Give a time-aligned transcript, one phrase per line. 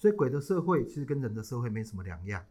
[0.00, 2.42] 所以鬼的社会其实跟人的社会没什么两样。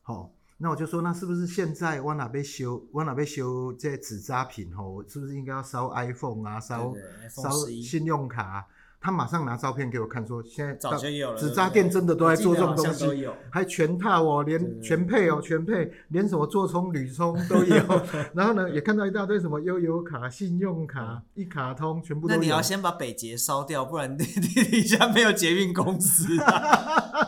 [0.00, 4.74] 好，那我就说，那是不是现在我哪边修，我哪边修这些纸扎品？
[4.74, 6.94] 吼，是不是应该要烧 iPhone 啊，烧
[7.28, 8.66] 烧信用卡？
[9.00, 17.76] 他马上拿照片给我看，说现在早就有了，纸扎店真的都在做这种东西，还全套哦，连全配哦，全配，连什么座充、铝充都有。
[18.34, 22.40] 然后呢，也看到一大堆什么悠游卡、信用卡、一卡通，全部都有。
[22.40, 27.27] 那你要先把北捷烧掉，不然 你底下没有捷运公司啊。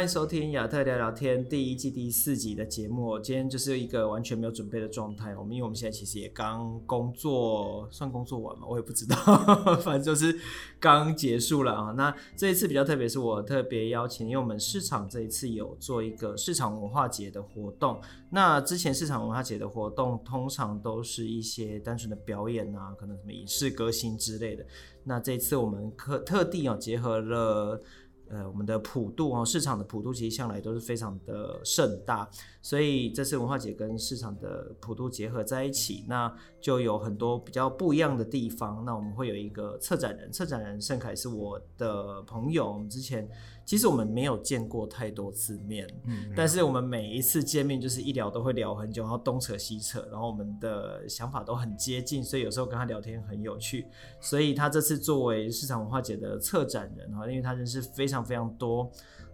[0.00, 3.18] 欢迎收听亚特聊聊天第一季第四集的节目。
[3.18, 5.36] 今天就是一个完全没有准备的状态。
[5.36, 9.14] 我们因为我们现在其实也刚工作，算工作完嘛，我也不知道，
[9.84, 10.34] 反正就是
[10.78, 11.92] 刚结束了啊。
[11.98, 18.00] 那这一次比较特别，是我特别邀请，因为我们市场这一次有做一个市场文化节的活动。
[18.30, 24.64] 那之前市场文化节的活动通常都是一些单纯的表演啊，可能什么影视歌星之类的。
[25.04, 27.82] 那这一次我们特特地哦结合了。
[28.30, 32.30] 呃，我们的普渡哦，市场的普渡其实向来都是非常的盛大，
[32.62, 38.84] 所以这次文化节跟市场的普渡结合在一起，那就有很多比较不一样的地方。
[38.84, 43.28] 那我们会有一个策展人，策展人盛凯是我的朋友，我们之前。
[43.66, 53.86] 其实我们没有见过太多次面，嗯，但是我们每一次见面就是一聊都会聊很久，然后东扯西扯，然后我们的想法都很接近，所以有时候跟他聊天很有趣。
[54.18, 58.90] 所以他这次作为市场文化节的策展人哈，因为他认识非常非常多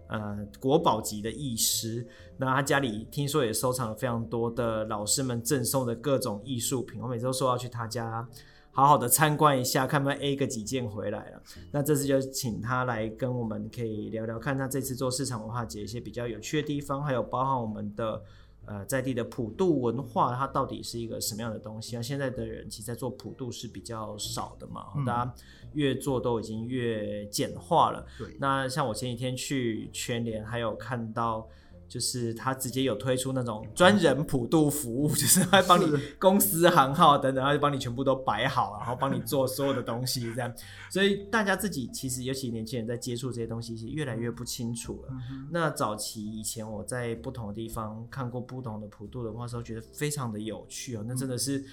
[0.08, 8.28] 呃国宝级的艺师，那他家里听说也收藏了非常多的老师们赠送的各种艺术品，我每次都说要去他家。
[8.72, 11.42] 好好的参观一下，看不看 A 个几件回来了。
[11.70, 18.22] 那这次就请他来跟我们可以聊聊，看他这次做市场文化节一些比较有趣的地方，还有包含我们的
[18.66, 21.96] 呃在地的普渡文化，它到底是一个什么样的东西？
[21.96, 25.34] 啊现在的人其实在做普渡是比较少的嘛，嗯、大家
[25.72, 28.06] 越做都已经越简化了。
[28.18, 31.48] 对，那像我前几天去全联，还有看到。
[31.88, 40.52] 就是他直接有推出那种专人普渡服务， 就是他会帮你公司行号等等，他就帮你全部都摆好，然后帮你做所有的东西这样。
[40.90, 45.14] 所以大家自己其实尤其年轻人在接触这些东西，其实越来越不清楚了。
[45.50, 51.04] 那早期以前我在不同的地方看过不同的普渡的话时候，觉得非常的有趣哦。
[51.06, 51.64] 那真的是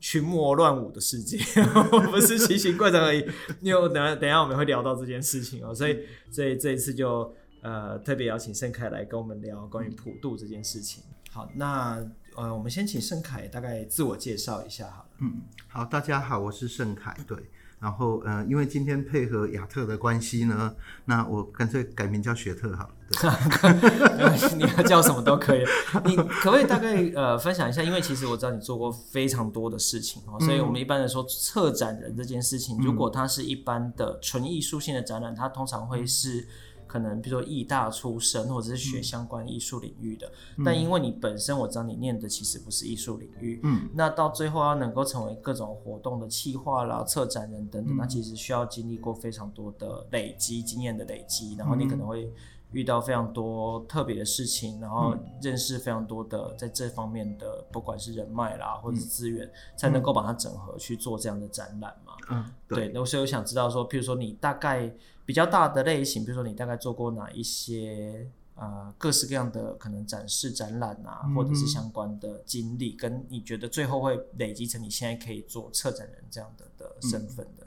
[0.00, 1.38] 群魔乱舞的世界，
[2.10, 3.24] 不是奇形怪状而已。
[3.60, 5.98] 因为等下等下我们会聊到这件事情哦，所以
[6.30, 7.34] 所以这一次就。
[7.62, 11.02] 呃，特别邀请盛凯来跟我们聊关于普渡这件事情。
[11.30, 12.04] 好，那
[12.36, 15.08] 呃，我们先请盛凯大概自我介绍一下好了。
[15.20, 17.16] 嗯，好，大家好，我是盛凯。
[17.24, 17.38] 对，
[17.78, 20.74] 然后呃，因为今天配合亚特的关系呢，
[21.04, 22.94] 那我干脆改名叫雪特好了。
[23.12, 25.64] 对 你要叫什么都可以。
[26.04, 27.80] 你可不可以大概呃分享一下？
[27.80, 36.44] 因为其实我知道你做过非常多的事情哦，所以我们一般来说策展人这件事情，嗯、如果它是一般的纯艺术性的展览，它通常会是。
[36.92, 52.30] 可能比如说艺大出身，或者是学相关艺术领域的，嗯、但因为你本身我知道你念的其实不是艺术领域，嗯，那到最后要能够成为各种活动的企划啦、策展人等等，那、嗯、其实需要经历过非常多的累积经验的累积，然后你可能会
[52.72, 64.94] 遇到非常多特别的事情，然后认识非常多的在这方面的不管是人脉啦或者是资源，嗯、才能够把它整合去做这样的展览嘛，嗯，对，那所以我想知道说，譬如说你大概。
[65.24, 77.66] 比较大的类型，比如说你大概做过哪一些呃各式各样的可能展示展览啊，或者是相关的经历，跟你觉得最后会累积成你现在可以做策展人这样的的身份的。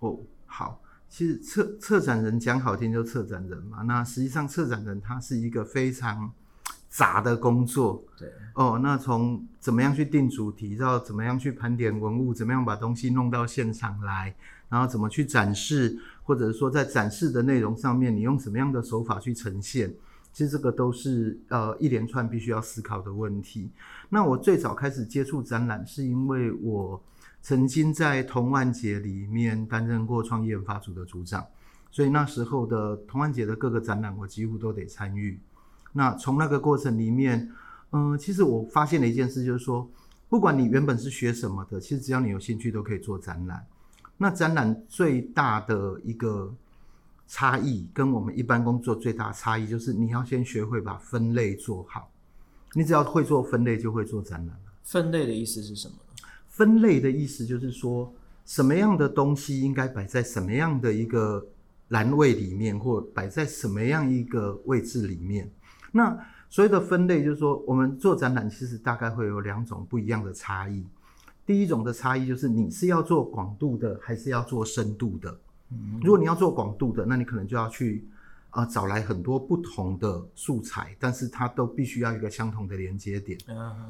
[0.00, 6.32] 哦，好，其实策策展人讲好听就策展人嘛，那实际上策展人他是一个非常
[6.88, 8.02] 杂的工作。
[8.18, 14.34] 对，哦，那从怎么样去定主题，到怎么样去盘点文物，怎么样把东西弄到现场来，
[14.68, 15.96] 然后怎么去展示。
[16.24, 19.92] 或者是说，在展示的内容上面，你用什么样的手法去呈现？
[20.32, 23.70] 其实这个都是呃一连串必须要思考的问题。
[24.08, 27.02] 那我最早开始接触展览，是因为我
[27.42, 31.44] 曾经在童万节里面担任过创意研发组的组长，
[31.90, 35.38] 所以那时候的童万节的各个展览，我几乎都得参与。
[35.92, 37.50] 那从那个过程里面，
[37.90, 39.86] 嗯、其实我发现了一件事，就是说，
[40.30, 43.62] 不管你原本是学什么的，其实只要你有兴趣，都可以做展览。
[44.16, 46.52] 那展览最大的一个
[47.26, 52.10] 差异，跟我们一般工作最大的差异，就是你要先学会把分类做好。
[52.74, 54.72] 你只要会做分类，就会做展览了。
[54.82, 56.28] 分类的意思是什么呢？
[56.48, 58.12] 分类的意思就是说，
[58.44, 61.44] 什么样的东西应该摆在什么样的一个
[61.88, 65.50] 栏位里面，或摆在什么样一个位置里面。
[65.90, 66.18] 那
[66.48, 70.84] 所谓的分类，就是说我们做展览，其实大概会有两种不一样的差异。
[71.44, 75.36] 第一种的差异就是你是要做广度的，还是要做深度的。
[76.00, 78.06] 如果你要做广度的，那你可能就要去
[78.50, 83.38] 啊、呃、找来很多不同的素材，但是它都必须要一个相同的连接点，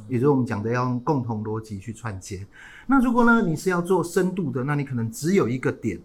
[0.09, 2.47] 也就是我们讲的要用共同逻辑去串接。
[2.87, 6.01] 那如果呢你是要做深度的，那你可能只有一个点，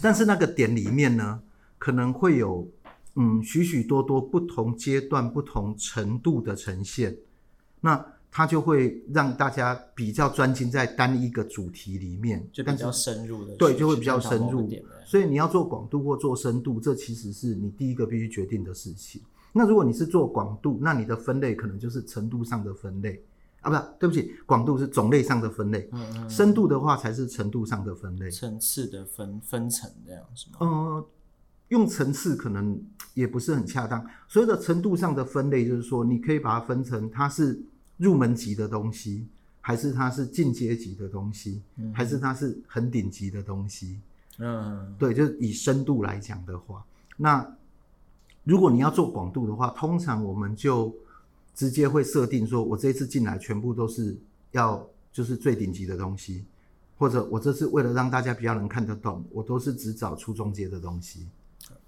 [0.00, 1.42] 但是那个点里面呢
[1.78, 2.66] 可能会有
[3.16, 7.16] 嗯许许多多不同阶段、不同程度的呈现，
[7.80, 8.06] 那。
[8.32, 14.70] 它就会让大家比较专心在单一个主题里面，就比较深入的，对，就会比较深入。
[15.04, 19.20] 所以你要做广度或做深度，这其实是你第一个必须决定的事情。
[19.52, 23.20] 那如果你是做广度，那你的分类可能就是程度上的分类
[23.62, 30.58] 啊，不是，对不起，广度是种类上的分类，嗯嗯，深度的话才是程度上的分类，层次的分分层这样是吗？
[30.60, 31.06] 呃，
[31.70, 32.80] 用层次可能
[33.14, 34.06] 也不是很恰当。
[34.28, 37.60] 所谓的程度上的分类，就是说你可以把它分成它是。
[38.00, 39.26] 入门级的东西，
[39.60, 44.00] 还是它是进阶级的东西，嗯、还是它是很顶级的东西？
[44.38, 46.82] 嗯，对，就是以深度来讲的话，
[47.18, 47.46] 那
[48.42, 50.94] 如果你要做广度的话，通常我们就
[51.54, 54.16] 直接会设定说，我这次进来全部都是
[54.52, 56.42] 要就是最顶级的东西，
[56.96, 61.26] 或者我这次为了让大家比较能看得懂，我都是只找初中阶的东西。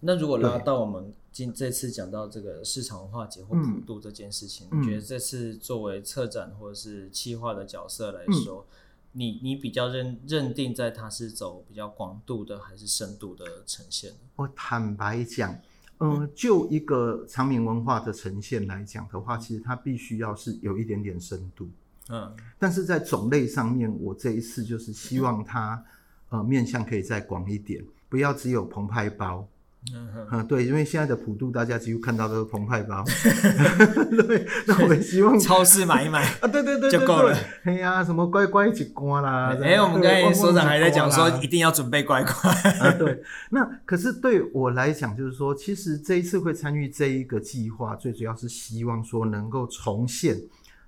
[0.01, 8.77] 那如果拉到我们今这次讲到这个市场化解或普渡这件事情，嗯、你觉得这次作为策展或者是企划的角色来说，嗯、
[9.13, 14.13] 你你比较认认定在它是走比较广度的还是深度的呈现？
[14.37, 15.53] 我坦白讲，
[15.99, 21.69] 嗯、呃，就一个长明文化的呈现来讲的话，其实它必须要是有一点点深度，
[22.11, 25.83] 嗯，但是在种类上面，我这一次就是希望它
[26.29, 29.49] 呃面向可以再广一点，不要只有澎湃包。
[29.93, 33.03] 嗯嗯，对，因为现在的普渡，大家几乎看到都是澎湃包。
[34.27, 37.37] 对，那我们希望超市买一买啊，对对对，就够了。
[37.65, 39.59] 哎呀，什么乖乖一瓜啦？
[39.61, 42.33] 哎，我们刚才所长还在讲说，一定要准备乖乖。
[42.53, 43.25] 啊，对。
[43.51, 50.41] 那可是对我来讲，就是说，其实这一次会参与这一个计划，最主要是希望说能够重现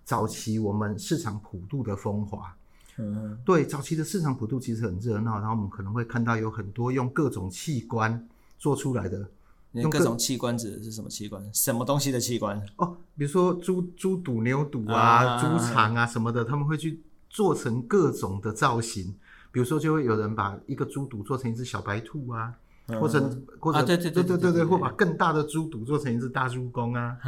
[0.05, 2.55] 早期我们市场普渡的风华。
[2.99, 8.25] 嗯，对，早期的市场普渡其实很热闹，然后我们可能会看到有很多用各种器官。
[8.65, 9.29] 做出来的，
[9.73, 11.51] 用各种器官指的是什么器官？
[11.53, 12.59] 什么东西的器官？
[12.77, 19.15] 哦，比如说猪猪肚、牛肚啊、猪肠啊什么的，他们会去做成各种的造型。
[19.53, 22.55] 比如说，就会有人把一个猪肚做成一只小白兔啊，
[22.99, 23.21] 或者
[23.61, 27.19] 或者对对对对对对，或把更大的猪肚做成一只大猪公啊。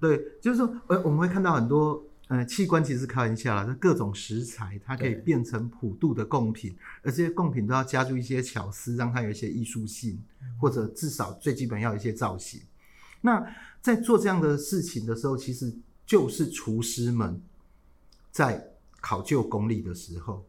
[0.00, 2.02] 对，就是说，呃，我们会看到很多。
[2.28, 12.60] 呃，器官其实开玩笑啦，这各种食材，它可以变成普渡的贡品，而这些贡品都要加入一些巧思，让它有一些艺术性，嗯、或者至少最基本要有一些造型。
[13.20, 13.46] 那
[13.80, 15.72] 在做这样的事情的时候，其实
[16.04, 17.40] 就是厨师们
[18.32, 20.44] 在考究功力的时候。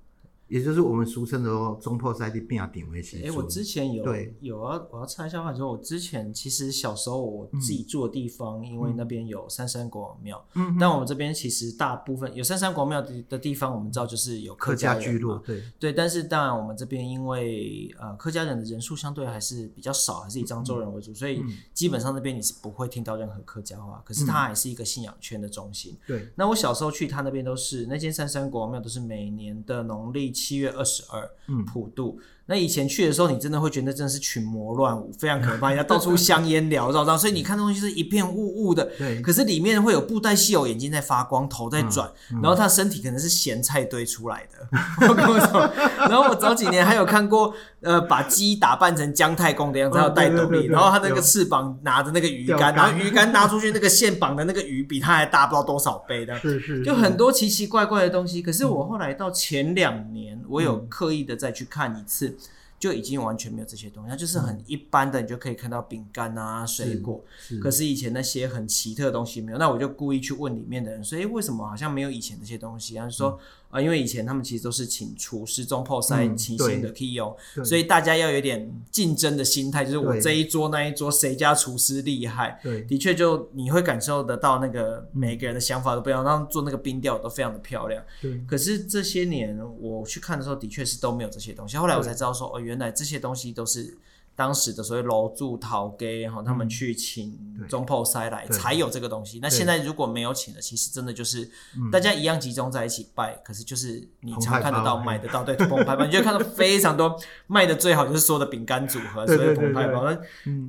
[0.48, 1.50] 也就是我们俗称的
[1.82, 3.22] “中破塞的变点为其”。
[3.26, 10.44] 哎，我之前有对有啊，我要插一下话，说我之前其实小时候我自己住的地方，嗯、因为那边有三山国王庙。
[10.56, 10.78] 嗯。
[10.80, 15.38] 但我们这边其实大部分有三山国王庙的的地方，我们知道就是有客家，客家聚落。
[15.46, 24.02] 对对，但是当然我们这边因为呃客家人的人数相对还是比较少，还是以漳州人为主，嗯、所以基本上那边你是不会听到任何客家话。
[24.06, 25.98] 可是它还是一个信仰圈的中心。
[26.08, 26.32] 对、嗯。
[26.36, 31.28] 那我小时候去他那边都是那间三山国王庙，都是每年的农历七月二十二。
[31.48, 32.20] 嗯，普渡。
[32.50, 38.86] 那以前去的时候，你真的会觉得那真的是群魔乱舞，非常可怕，人家到处香烟缭绕，绕，所以你看东西是一片雾雾的。
[38.98, 39.22] 对。
[39.22, 42.10] 可是里面会有布袋戏偶，眼睛在发光，头在转，
[42.42, 44.68] 然后他身体可能是咸菜堆出来的。
[45.10, 45.70] 我跟我说，
[46.08, 56.34] 然后我早几年还有看过，呃，把鸡打扮成姜太公的样子，还有戴斗笠，然后他那个翅膀拿着那个鱼竿，然后鱼竿拿出去，那个线绑的那个鱼比他还大不知道多少倍的。
[56.40, 56.82] 是是。
[56.82, 58.42] 就很多奇奇怪怪的东西。
[58.42, 62.37] 可是我后来到前两年，我有刻意的再去看一次。
[62.80, 67.24] 就已经完全没有这些东西，它就是很一般的，你就可以看到饼干啊、水果。
[67.62, 72.96] 可是以前那些很奇特的东西没有，那我就故意去问里面的人，所以为什么好像没有以前这些东西？
[72.96, 73.40] 然后说。
[73.72, 82.60] 嗯啊，因为以前他们其实都是请厨师中破塞请新的哦，所以大家要有点竞争的心态，就是我这一桌那一桌谁家厨师厉害。
[82.64, 88.04] 对，的确就你会感受得到那个每个人的想法都不一样，然后做那个冰雕都非常的漂亮。
[88.22, 91.78] 对，可是这些年我去看的时候，的确是都没有这些东西。
[91.78, 93.98] 后来我才知道说，哦，原来这些东西都是
[94.38, 97.36] 当时的所谓楼主讨给哈，他们去请
[97.68, 99.40] 中破塞来才有这个东西。
[99.42, 101.50] 那现在如果没有请了，其实真的就是
[101.92, 110.06] 大家一样集中在一起拜，可是就是你常看得到、买得到，对，澎湃包，你就会看到非常多卖的最好就是说的饼干组合，所以澎湃包。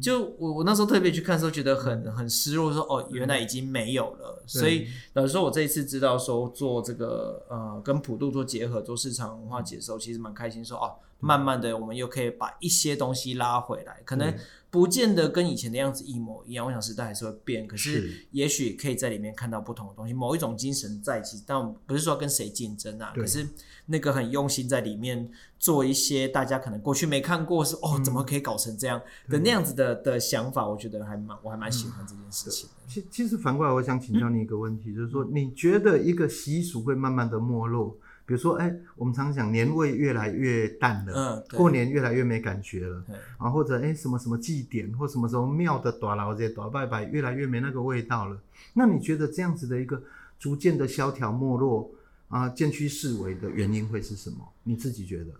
[0.00, 4.42] 就我我那时候特别去看的时候，觉得很很失落，说哦，原来已经没有了。
[4.46, 10.96] 所以老实说，我这一次知道说做这个呃跟普渡做结合，做市场文化节的时候，其实蛮开心，说哦。
[11.20, 14.32] 慢慢的，我们又可以把一些东西拉回来，可能
[14.70, 16.66] 不见得跟以前的样子一模一样。
[16.66, 23.48] 我想时代还是会变，可是也许可以在里面看到不同的东西，某一种精神在一起，但不是说跟谁竞争啊，可是
[23.86, 32.68] 那个很用心在里面做一些大家可能过去没看过是哦，怎么可以搞成这样的那样子的的想法，我觉得还蛮我还蛮喜欢这件事情。
[32.86, 37.96] 其其实反过来，我想请教你一个问题，就是说你觉得一个习俗会慢慢的没落？
[38.28, 48.38] 比如说，哎、欸，我们常讲年味越来越淡了，嗯，过年越来越没感觉了，对啊，或者哎、欸，什么什么祭典或什么什么庙的大老爷大拜拜，越来越没那个味道了。
[48.74, 50.02] 那你觉得这样子的一个
[50.38, 51.90] 逐渐的萧条没落
[52.28, 54.36] 啊，渐趋式微的原因会是什么？
[54.64, 55.30] 你自己觉得？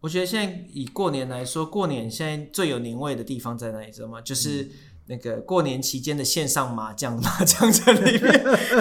[0.00, 3.92] 我觉得现在以过年来说，过年现在最有年味的地方在哪里？
[3.92, 4.22] 知道吗？
[4.22, 4.62] 就是。
[4.62, 4.70] 嗯
[5.12, 8.22] 那个过年期间的线上麻将，麻将这里面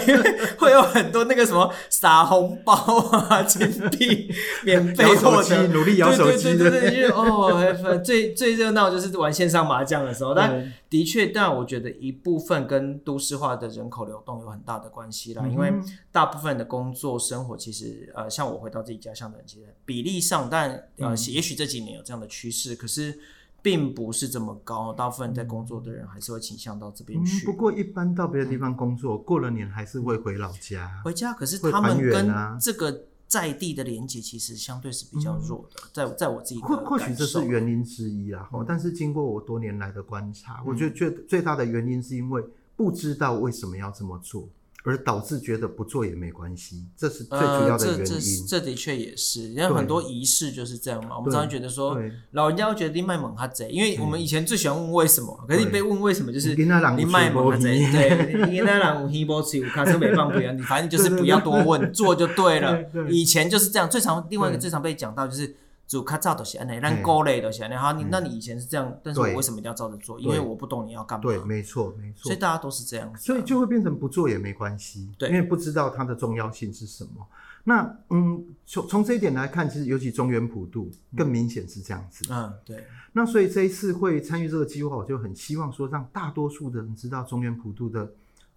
[0.08, 4.34] 因为会有很多那个什么撒红包啊、金币、
[4.64, 10.34] 免费获得，努力摇手机，对对对对，哦，最最热闹就是玩线上麻将的时候。
[10.34, 15.46] 但的确，但我觉得一部分跟都市化的人口流动有很大的关系啦。
[15.46, 15.70] 因为
[16.14, 23.20] 大部分的工作生活其实呃，像我回到自己家乡的人，其实比例上，但呃，也许这几年有这样的趋势，可是。
[23.62, 27.46] 并不是这么高，大部分在工作的人还是会倾向到这边去。
[27.46, 31.02] 嗯、不过，一般到别的地方工作，嗯、过了年还是会回老家。
[31.04, 35.80] 回家，可是他们跟这个在地的连接其实相对是比较弱的。
[35.84, 38.50] 嗯、在在我自己或或许这是原因之一啊。
[38.54, 42.44] 嗯、但是经过我多年来的观察，嗯、我觉得最最大的原因是因为
[42.76, 44.50] 不知道为什么要这么做。
[44.84, 48.00] 而导致觉得不做也没关系，这是最主要的原因。
[48.00, 51.18] 呃、这这，这的确也是，因为很多仪式就是这样嘛。
[51.18, 51.96] 我们常常觉得说，
[52.32, 57.80] 老人家会觉得你卖萌他贼，因为我们以前最喜欢问为什么，可是你被问为什么，就是你卖萌他贼。
[57.92, 62.78] 对，你那两五黑波吃五卡车没放不了，你反正就是不要多问，做就对了。
[63.10, 65.56] 以前就是这样，最常另外一个最常被讲到就是。
[65.92, 67.78] 主卡照都写那，让勾勒都写那。
[67.78, 70.18] 好，你那你以前是这样，但是我为什么一定要照着做？
[70.18, 71.22] 因为我不懂你要干嘛。
[71.22, 72.24] 对，没错，没错。
[72.24, 75.12] 所以大家都是这样，所以就会变成不做也没关系。
[75.18, 77.28] 对，因为不知道它的重要性是什么。
[77.66, 82.26] 那嗯，从从这一点来看，其实尤其中原普渡更明显是这样子。
[82.30, 82.86] 嗯，对。
[83.12, 88.10] 那所以这一次会参与这个计划，我就很希望说，让大多数的人知道中原普渡的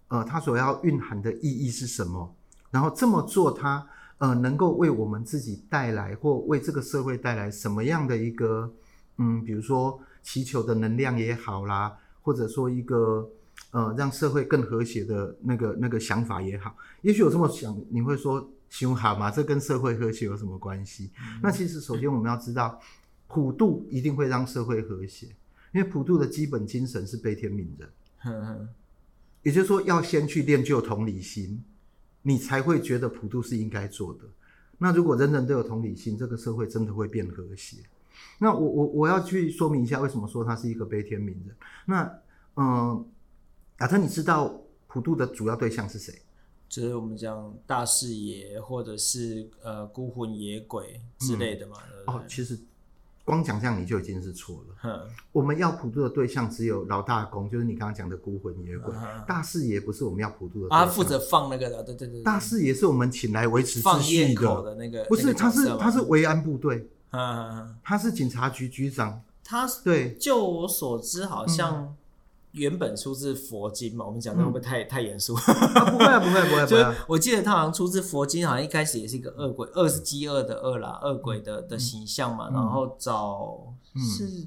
[0.07, 2.33] 呃，它所要蕴含的意义是什么，
[2.71, 3.85] 然后这么做它。
[4.19, 8.73] 呃，能够为我们自己带来或为这个社会带来什么样的一个，
[9.19, 11.93] 嗯，比如说祈求的能量也好啦，
[12.23, 13.29] 或者说一个
[13.73, 19.31] 呃让社会更和谐的那个那个想法也好，也许我这么想，你会说凶好嘛？
[19.31, 21.11] 这跟社会和谐有什么关系？
[21.19, 22.81] 嗯、那其实首先我们要知道，
[23.27, 25.27] 普渡一定会让社会和谐，
[25.73, 28.69] 因为普渡的基本精神是悲天悯人，呵呵
[29.43, 31.63] 也就是说要先去练就同理心。
[32.27, 34.21] 你才会觉得普渡是应该做的。
[34.79, 37.77] 那如果人人都有同理心，这个社会真的会变和谐。
[38.39, 41.55] 那我我我要去说明一下，为什么说他是一个悲天悯人。
[41.87, 42.19] 那
[42.57, 43.07] 嗯，
[43.79, 46.13] 亚特，你知道普渡的主要对象是谁？
[46.69, 51.77] 就是我们讲大士爷，或者是呃孤魂野鬼之类的嘛。
[52.09, 52.59] 嗯、哦，其实。
[53.25, 55.09] 光讲这样你就已经是错了。
[55.33, 58.95] 我们要普渡的对象只有老大公，就是你刚刚讲的孤魂野鬼。
[59.27, 60.79] 大四爷不是我们要普渡的对象。
[60.79, 62.23] 啊，负责放那个的，对对对。
[62.23, 65.05] 大四爷是我们请来维持秩序的，的那个。
[65.05, 66.89] 不是，他是他是维安部队。
[67.83, 69.23] 他是警察局局长。
[69.43, 71.97] 他对，就我所知，好像。
[72.55, 75.35] 嗯原本出自佛经嘛，我们讲的会不会太、嗯、太严肃？
[75.35, 76.95] 不会啊，不会，不会，不会。
[77.09, 84.47] 我记得他好像出自佛经，好像一开始也是一个恶鬼，恶是饥饿的饿啦，恶鬼的的形象嘛，嗯、然后找是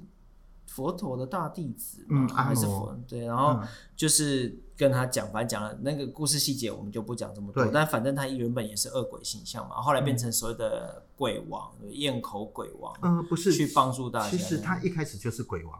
[0.66, 2.98] 佛陀的大弟子嘛，嗯、还是佛？
[3.06, 3.60] 对，然后
[3.94, 7.66] 就是跟他讲，反正讲了那个故事细节，我们就不讲这么多。
[7.74, 12.96] 但反正他原本也是恶鬼形象嘛，后来变成所谓的鬼王，咽口鬼王。
[13.02, 14.30] 嗯，不是去帮助大家。
[14.30, 15.78] 其实他一开始就是鬼王。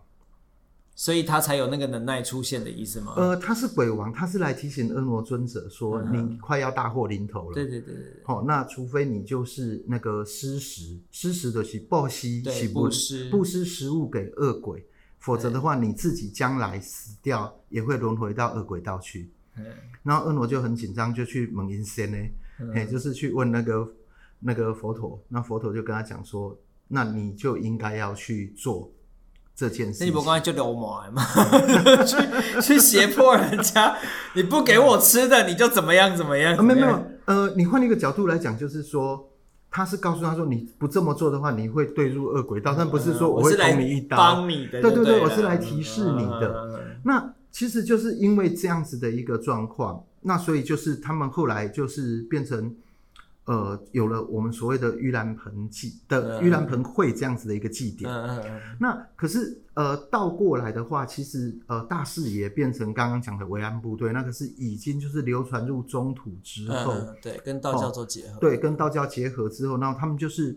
[1.00, 3.14] 所以他才有那个能耐出现的意思吗？
[3.16, 7.54] 呃，他是鬼王，他是来提醒婀娜尊者说，你快要大祸临头了。
[7.54, 8.04] 对对对对。
[8.24, 12.42] 好，那除非你就是那个施食，施食的是布施，
[12.74, 14.84] 布施布施食物给恶鬼，
[15.20, 19.30] 否则的话，你自己将来死掉也会轮回到恶鬼道去。
[20.02, 22.18] 然后婀娜就很紧张，就去蒙阴仙呢，
[22.74, 23.88] 哎，就是去问那个
[24.40, 28.92] 那个佛陀，那佛陀就跟他讲说，那你就应该要去做。
[29.58, 29.98] 这件事。
[30.02, 31.24] 那你不刚才就流氓吗？
[32.06, 33.98] 去去胁迫人家，
[34.36, 36.64] 你不给我吃的，你就怎么样怎么样？
[36.64, 39.28] 没有没有，呃，你换一个角度来讲，就是说，
[39.72, 46.80] 他是告诉他说，你不这么做的话，你会堕入恶鬼道，但不是说我会捅你一刀，帮你的，对对对，我是来提示你的。
[47.04, 52.74] 那其实就是因为这样子的一个状况，那所以就是他们后来就是变成。
[53.48, 58.12] 呃，有了我们所谓的盂兰盆祭的盂兰盆会这样子的一个祭典。
[58.12, 58.62] 嗯嗯嗯。
[58.78, 68.38] 那可是呃倒过来的话，其实呃大士爷变成刚刚讲的维安部队，那个是已经就是流传入中土之后，嗯、对，跟道教做结合、哦。
[68.42, 70.54] 对，跟道教结合之后，那他们就是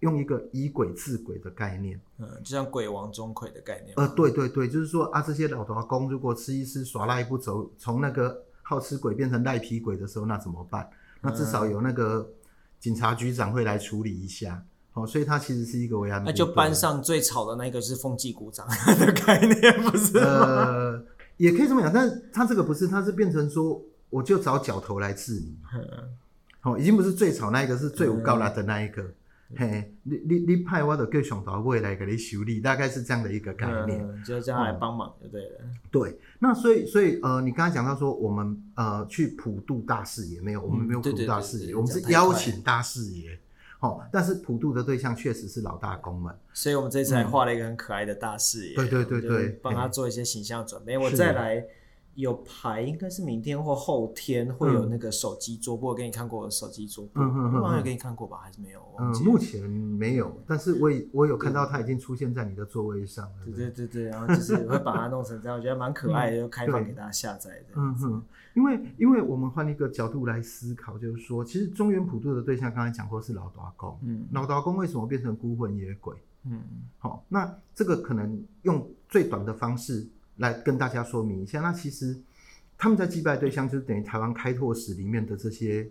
[0.00, 3.94] 用一个以鬼治鬼的概念，嗯，就像鬼王钟馗的概念。
[3.96, 10.86] 呃，对对对，就是说啊，这些老头公如果吃一吃耍赖不走，从那个好吃鬼变成赖皮鬼的时候，那怎么办？
[11.24, 12.28] 那至少有那个
[12.78, 14.62] 警察局长会来处理一下，
[14.92, 16.22] 哦，所以他其实是一个维安。
[16.22, 18.68] 那就班上最吵的那个是风纪股长
[19.00, 20.18] 的概念，不是？
[20.18, 21.02] 呃，
[21.38, 25.56] 也可以这么讲，但是他这个不是，他是变成说，我就找角头来治你。
[26.62, 29.02] 哦，已经不是最吵那一个，是最无告拉的那一个。
[29.56, 35.60] 嘿，你你你派我的各上头过来给你修理，大概是这样的一个概念，嗯、就这样来帮忙就对了。
[35.90, 43.38] 对，那所以所以呃，你刚才讲到说我们呃去普渡大士爷没有，我们没有普渡大士爷，嗯、我们是邀请大士爷。
[43.80, 48.76] 哦，但是普渡的对象确实是老大公们，所以我们这次还画了一个很可爱的大士爷、嗯。
[48.76, 50.96] 对对对对，帮他做一些形象准备。
[50.96, 51.64] 我再来。
[52.14, 58.38] 有排应该是明天或后天会有那个手机桌布，我给你看过手机桌布，我好像有给你看过吧？
[58.42, 58.80] 还是没有？
[58.98, 63.32] 嗯，目前没有，但是我我有看到它已经出现在你的座位上了。
[63.44, 67.74] 对对对对，然后就是会把它弄成这样，我觉得蛮可爱的，就开放给大家下载的。
[67.74, 68.22] 嗯哼，
[68.54, 76.14] 因为因为我们换一个角度来思考，就是说，其实中原普渡的对象刚才讲过是老达公，嗯，老达公为什么变成孤魂野鬼？
[76.44, 76.62] 嗯，
[76.98, 80.06] 好，那这个可能用最短的方式。
[80.36, 82.16] 来跟大家说明一下，那其实
[82.76, 85.88] 他们在祭拜对象就是等于台湾开拓史里面的这些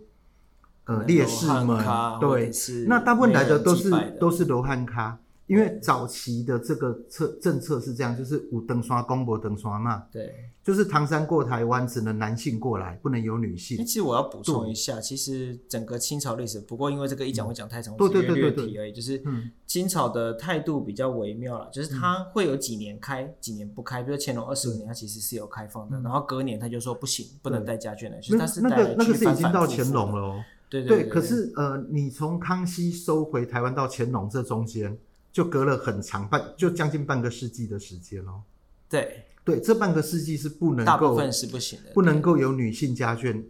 [0.84, 1.84] 呃烈士们，
[2.20, 2.50] 对，
[2.86, 5.18] 那大部分来的都是都是罗汉咖。
[5.46, 13.76] 因为早期的这个策政策是这样，就是五登刷公博登刷嘛，对，就是唐山过台湾只能男性过来，不能有女性。
[13.84, 18.92] 其实我要补充一下，其实整个清朝历史，不过因为这个一讲会讲太长，我只略提而已。
[18.92, 19.22] 就是
[19.66, 24.02] 清朝的态度比较微妙了，就是他会有几年开，几年不开。
[24.02, 28.18] 比如乾隆二十五年，他其实是有开放的，然后隔年他就说不行，不能带家眷来。
[28.20, 30.44] 就是他是那个那个是已经到乾隆了哦。
[30.70, 31.06] 对对。
[31.08, 34.98] 可是呃，你从康熙收回台湾到乾隆这中间。
[35.34, 38.40] 就隔了很长半，就将近半个世纪的时间哦。
[38.88, 43.42] 对对，这半个世纪是不能够，大部分是不行的，不能够有女性家眷，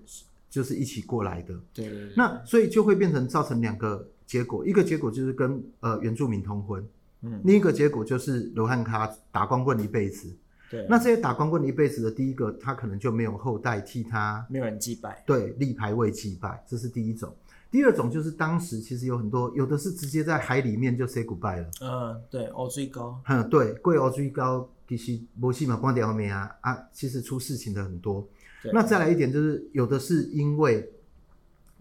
[0.50, 1.54] 就是一起过来的。
[1.72, 2.12] 对，对，对。
[2.16, 6.84] 那所以就会变成造成两个结果，一个结果就是跟呃原住民通婚，
[7.22, 10.36] 嗯，另一个结果就是罗汉卡打光棍一辈子。
[10.68, 10.84] 对。
[10.90, 17.32] 那这些打光棍一辈子的第一个，他可能就没有后代替他，没有人祭拜，对，立牌位祭拜，这是第一种。
[17.70, 21.68] 第二种就是当时其实有很多，有的是直接在海里面就 say goodbye 了。
[21.80, 23.16] 嗯，对，乌水沟。
[23.26, 28.26] 嗯，对，过乌水沟其实没戏嘛，光点后面啊啊，其实出事情的很多。
[28.72, 30.90] 那再来一点就是，有的是因为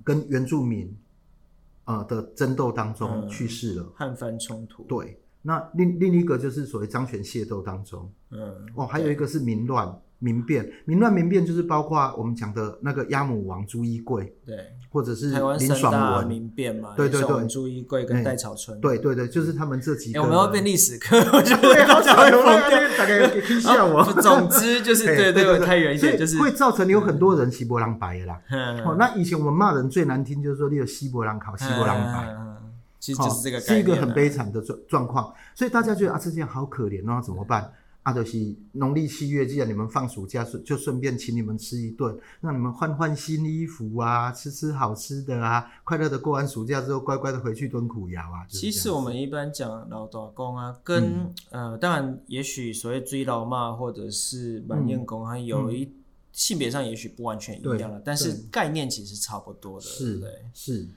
[0.04, 0.96] 跟原住民
[1.86, 4.84] 呃的争斗当中去世了，汉番冲突。
[4.84, 8.12] 对，那另另一个就是所谓张权械斗当中。
[8.32, 10.00] 嗯，哦，还有一个是民乱。
[10.24, 14.56] 民变，民乱民变就是包括我们讲的那个鸭母王朱一贵，对，
[14.90, 16.28] 或者是林爽文。
[16.28, 20.22] 民变嘛，对对对，朱一贵跟戴草春，对对对，就是他们这几个。
[20.22, 22.42] 我们要变历史课， 我觉得好想要
[22.98, 24.02] 大概听一下我。
[24.22, 28.42] 总之就是对对对，太远一点，就是会造成你有很多人西伯狼白的啦。
[28.86, 32.34] 哦，那以前我们骂人最难听就是说你有西伯狼考西伯狼白，
[33.00, 37.70] 其实就是这个，是一个很悲惨的状状况，所以大家觉得啊，这件好可怜哦，怎么办？
[38.04, 48.46] 啊，就是农历七月，既然你们放暑假，就顺便请你们吃一顿，让你们换换新衣服啊，吃吃好吃的啊，快乐的过完暑假之后，乖乖的回去蹲苦窑啊。
[48.50, 51.04] 其实我们一般讲老打工啊，跟、
[51.52, 55.94] 嗯、呃，当然也许所谓追老妈或者是满面工，还有一、嗯、
[56.34, 59.86] 性别上也许不完全一样了，但是概念其实差不多的。
[59.86, 60.88] 是对，是。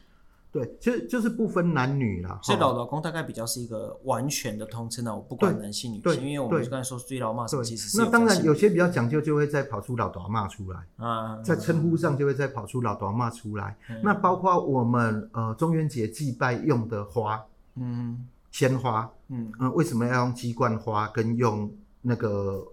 [0.57, 2.38] 对，其实就是不分男女啦。
[2.42, 7.99] 所以老老公大概比较是一个完全的通称，我不管男性女性，因为我们刚才说最老骂什么其实是。
[7.99, 13.77] 那当然有些比较讲究，就会再跑出老短骂出来啊，在称呼上就会再跑出老短骂出来。
[14.03, 22.66] 那包括我们呃中元节祭拜用的花，嗯，鲜花，嗯嗯，为什么要用鸡冠花跟用那个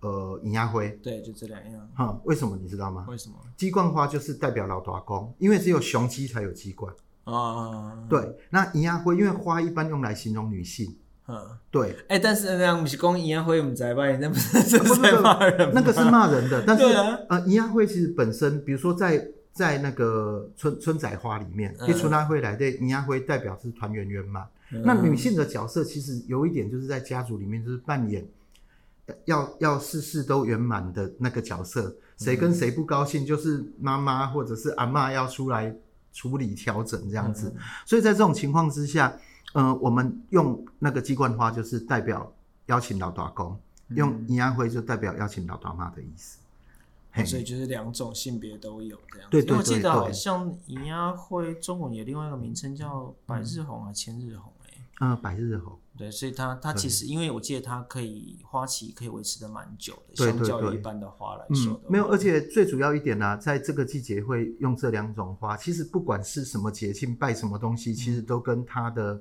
[0.00, 0.90] 呃银牙灰？
[1.02, 1.88] 对，就这两样。
[1.94, 3.06] 哈，为什么你知道吗？
[3.08, 3.36] 为什么？
[3.56, 6.92] 鸡冠花就是代表老大公，因为只有雄鸡才有鸡冠。
[7.30, 11.36] 啊，对，那银鸭灰，因为花一般用来形容女性，嗯，
[11.70, 11.90] 对。
[12.08, 14.62] 哎、欸，但是那样不是讲营养会，我们在骂人，那不是
[15.00, 16.62] 在骂人，那个是骂人的。
[16.66, 24.46] 但是啊、呃，营养会其实本身，比如说在在那个春春仔花里面，一春仔会来对营养会代表是团圆圆满。
[24.70, 28.26] 嗯、那女性的角色其实有一点就是在家族里面就是扮演
[29.24, 35.74] 要要事事都圆满的那个角色，谁跟谁不高兴，就是妈妈或者是阿嬷要出来
[36.12, 37.52] 处理调整这样子。
[37.56, 39.16] 嗯、所以在这种情况之下，
[39.52, 42.32] 呃，我们用那个鸡冠花就是代表
[42.66, 46.38] 邀请老大公，嗯、用银牙灰就代表邀请老大妈的意思。
[47.12, 49.30] 嗯、所以就是两种性别都有这样子。
[49.30, 54.52] 对对我记得好像银牙灰中文有另外一个名称叫百日红啊千日红。
[55.00, 61.90] 嗯，百日红，对，所以它它其实，因为我记得它可以花期可以维持的蛮久的，相较于一般的花来说的、嗯。
[61.90, 69.20] 没有，而且最主要一点呢、啊，在这个季节会用这两种花，其实不管是什么节庆拜什么东西，其实都跟它的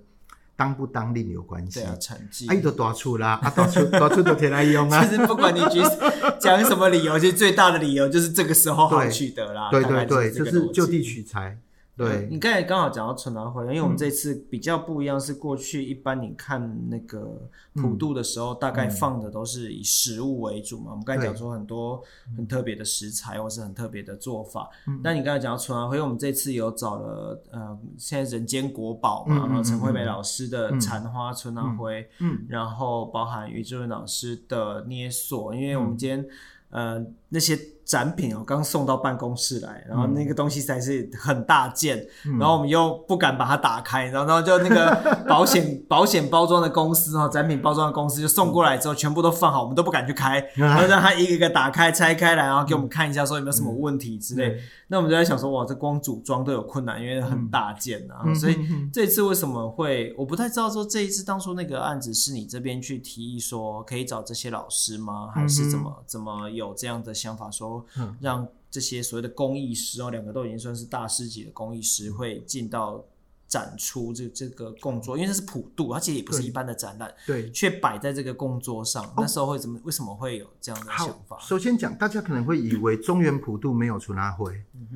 [0.55, 1.79] 当不当令有关系。
[1.79, 2.47] 对啊，产季。
[2.47, 5.03] 哎、啊，都多出啦，啊，多出多出都天来用啊。
[5.05, 5.81] 其实不管你举
[6.39, 9.69] 讲什么理由，其实最大的理由就是这个时候好取得啦。
[9.71, 11.59] 对对对，就，就是就地取材。
[11.97, 20.91] 对，你刚才刚好讲到春暖花开，因为我们这次比较不一样，是过去一般你看那个普渡的时候，大概放的都是以食物为主嘛。
[20.91, 21.99] 我们刚才讲说很多
[22.35, 24.69] 很特别的食材，或是很特别的做法。
[25.03, 36.23] 但你刚才讲到春暖花开，我们这次有找了呃，现在人间国宝嘛，然后陈惠美老师的禅花春暖花开，嗯，然后包含于志文老师的捏塑，因为我们今天
[36.69, 37.57] 呃那些。
[37.87, 44.93] 展品哦，刚送到办公室来，然后那个东西实在是很大件，嗯、然后我们又不敢把它打开，然后然后就那个
[45.25, 54.49] 保险保险包装的公司哦，展品包装的公司就送过来之后，全部都放好，我们都不敢去开， 然后让他一个一个打开拆开来，然后给我们看一下，说有没有什么问题之类。
[54.49, 54.59] 嗯、
[54.89, 58.57] 那我们就在想说，哇，这光组装都有困难，因为很大件啊，嗯、所以
[58.91, 65.29] 这一次为什么会，我不太知道说这一次当初那个案子是你这边去提议说可以找这些老师吗？
[65.33, 67.85] 还是怎么怎么有这样的想法说？
[68.21, 73.03] 让这些所谓的工艺师哦，两个都已经算是大师级的工艺师，会进到
[73.47, 79.11] 展出这这个供桌，因为这是普渡，它其实也不是一般的展览，对，却摆在这个供桌上。
[79.15, 79.79] 那时候会怎么？
[79.83, 81.39] 为什么会有这样的想法？
[81.39, 84.51] 首先讲，大家可能会以为中原普渡没有春仔花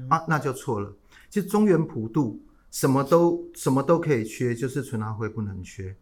[0.10, 0.94] 啊，那就错了。
[1.30, 5.96] 其实中原普渡什么都什么都可以缺，就是纯阿灰不能缺。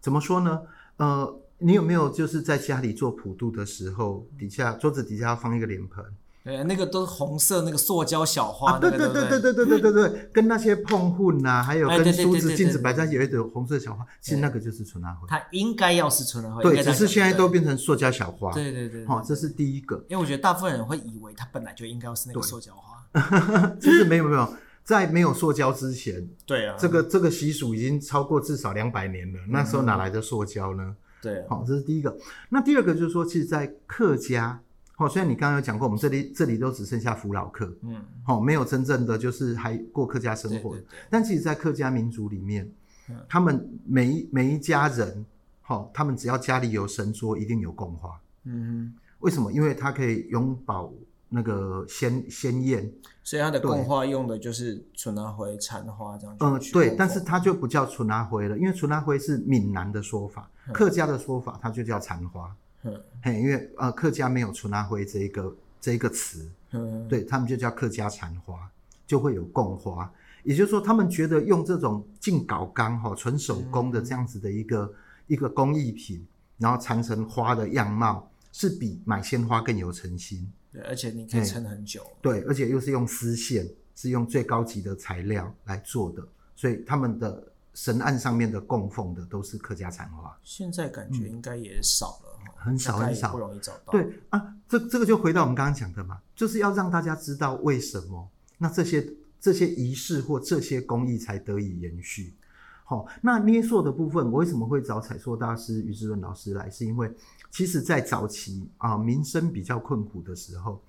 [0.00, 0.60] 怎么说呢？
[0.98, 6.04] 呃，你有没有就是在家里做普渡的时候，底下桌子底下放一个脸盆？
[6.44, 15.26] 对，那个都是红色那个塑胶小花，对对对对对对对对对，跟那些碰混呐，还有跟梳子、镜子摆在有一朵红色小花，其实那个就是春仔花。
[15.26, 18.52] 它应该要是春仔花，对，只是现在都变成塑胶小花。
[18.52, 19.96] 对对对，好，这是第一个。
[20.08, 30.94] 因为我觉得大部分人会以为它本来就应该要是那个塑胶花， 其实没有没有，在没有塑胶之前，对啊，这个这个习俗已经超过至少两百年了，那时候哪来的塑胶呢？
[31.22, 32.16] 对，好，这是第一个。
[32.48, 34.60] 那第二个就是说，其实，在客家。
[34.98, 40.70] 哦，虽然你刚刚有讲过，我们这里这里都只剩下扶老客，嗯，好，没有真正的就是还过客家生活。
[40.70, 42.66] 对对对，但其实，在客家民族里面，
[43.10, 45.26] 嗯、他们每一每一家人，
[45.60, 48.18] 好，他们只要家里有神桌，一定有供花。
[48.44, 49.52] 嗯哼，为什么？
[49.52, 50.90] 因为它可以永保
[51.28, 52.90] 那个鲜鲜艳，
[53.26, 56.36] 所以它的供花用的就是春仔花、禅花这样。
[56.38, 62.54] 嗯，对，但是它就不叫春仔花了，因为春仔花是闽南的说法，嗯、客家的说法它就叫残花。
[62.84, 68.70] 嗯，嘿，因为呃，客家没有春仔花这一个这一个词，嗯，对他们就叫客家残花，
[69.08, 70.08] 就会有供花，
[70.44, 74.94] 也就是说，他们觉得用这种净搞钢哈纯手工的这样子的一个、嗯、
[75.26, 76.24] 一个工艺品，
[76.58, 80.48] 然后缠成花的样貌，是比买鲜花更有诚心。
[80.76, 82.02] 对，而且你可以撑很久。
[82.20, 86.22] 对，而且又是用丝线，是用最高级的材料来做的，
[86.54, 87.42] 所以他们的
[87.74, 90.36] 神案上面的供奉的都是客家禅花。
[90.42, 92.22] 现在感觉应该也少了。
[92.24, 93.92] 嗯很少很少，不容易找到。
[93.92, 99.06] 对啊，这这个就回到我们刚刚讲的嘛，就是要让大家知道为什么那这些
[99.40, 102.34] 这些仪式或这些工艺才得以延续。
[102.82, 106.68] 好、哦，那捏塑的部分，我为什么会找彩塑大师于志伦老师来？
[106.68, 107.08] 是因为
[107.50, 110.80] 其实在早期啊，民生比较困苦的时候，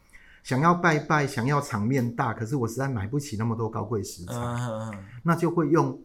[0.44, 4.92] 想要拜拜，想要场面大，可是我实在买不起那么多高贵食材，啊、
[5.24, 6.00] 那就会用。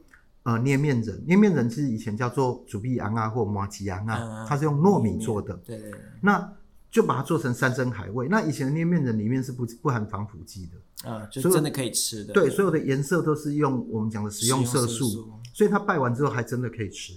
[0.45, 5.55] 呃，捏面人，捏面人其实以前叫做煮碧昂啊，或麻吉昂啊，它是用糯米做的。
[5.65, 5.93] 对对。
[6.21, 6.53] 那
[6.91, 8.27] 就把它做成山珍海味。
[8.29, 12.33] 那以前的捏面人里面是不不含防腐剂的啊，就真的可以吃的。
[12.33, 17.13] 对，所有的颜色都是用我们讲的食用色素，所以它拜完之后还真的可以吃。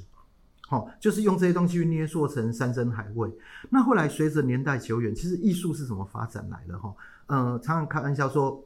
[0.67, 3.31] 好，就是用这些东西去捏塑成山珍海味。
[3.69, 6.77] 那后来随着年代久远，其实艺术是怎么发展来的？
[6.79, 6.95] 哈，
[7.27, 8.63] 呃，常常开玩笑说，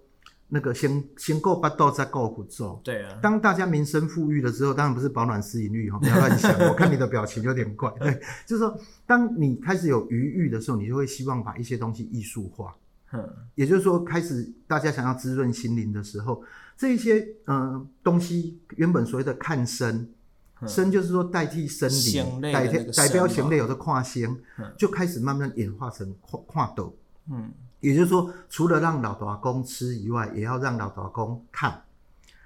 [0.47, 2.79] 那个先先够八道再够苦做。
[2.85, 3.19] 对啊。
[3.21, 6.57] 当大家民生富裕的时候，当然不是保暖思淫欲哈，不要乱想。
[6.69, 7.93] 我看你的表情有点怪。
[7.99, 12.73] 对，就是说，当你开始有余裕的时候，你就会希望把一些东西艺术化。
[13.11, 13.29] 嗯。
[13.55, 16.41] 也就是说，开始大家想要滋润心灵的时候，
[16.77, 20.09] 这一些嗯、呃、东西原本所谓的看身，
[20.67, 24.37] 身就是说代替生理，代替代表形类有的跨星，
[24.77, 26.95] 就开始慢慢演化成跨跨斗。
[27.31, 27.51] 嗯。
[27.81, 31.81] 也就是说，除了让老阿公吃以外，也要让老阿公看，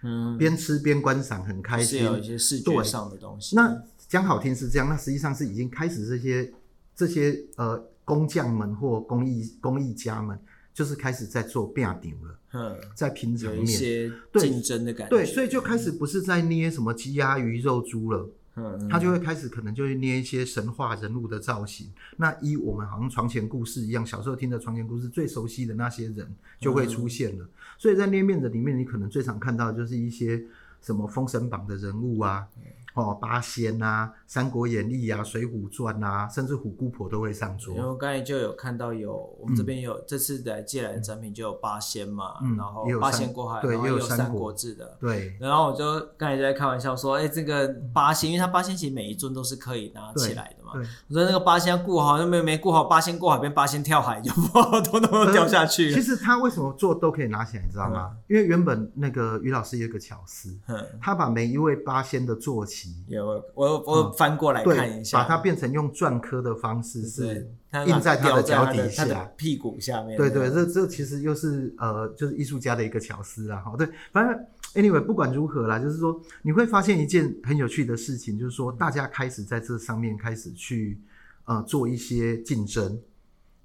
[0.04, 1.98] 嗯，边吃边观赏，很开心。
[1.98, 3.56] 是有一些视觉上的东西。
[3.56, 6.54] 那讲好听是这样，那实际上是已经开始这些
[6.96, 10.40] 这些呃工匠们或工艺工艺家们，
[10.74, 15.16] 就是开始在做变顶了，嗯，在平常面有一些竞争的感觉。
[15.16, 18.28] 对，所以就开始不是在捏什么鸡鸭鱼肉猪了。
[18.56, 21.88] 嗯，他就会开始可能就会捏一些神话人物的造型。
[22.18, 26.28] 那依我们好像床前故事一样，小时候听的床前故事最熟悉的那些人
[26.60, 27.50] 就会出现了。
[27.80, 30.44] 所以在捏面的里面，你可能最常看到的就是一些
[30.82, 32.48] 什么《封神榜》的人物啊。
[32.94, 37.74] 哦，八仙啊，《三国演义》啊，《水浒传》啊，甚至虎姑婆都会上桌。
[37.76, 45.36] 因为我刚才就有看到有我们这边有、嗯、这次来借来的展品就有八仙嘛，嗯、然后八仙过海，对，然后也有《三国志》的，对。
[45.40, 50.82] 然后我就刚才就在开玩笑说，哎、欸，这个八仙，因为它八仙其实每一尊都是可以拿起来的嘛。
[50.82, 50.88] 对。
[51.10, 55.92] 我说那个八仙要顾好，又没没顾好，八仙过海变八仙跳海就不好，都都掉下去。
[55.94, 58.12] 其实他为什么做都可以拿起来，你知道吗？
[58.12, 63.44] 嗯、因为原本那个于老师有一个巧思，嗯，他把每一位八仙的坐骑有。
[63.56, 67.50] 我我翻过来看一下，把它变成用篆刻的方式，是
[67.86, 69.06] 印在他的脚底下、
[69.36, 70.18] 屁股下面。
[70.18, 73.58] 对对，这这其实又是呃，就是艺术家的一个巧思啦。
[73.58, 81.00] 哈，对，反正 anyway 不管如何啦，就是说你会发现一件很有趣的事情，就是说大家开始在这上面开始去
[81.46, 83.00] 呃做一些竞争，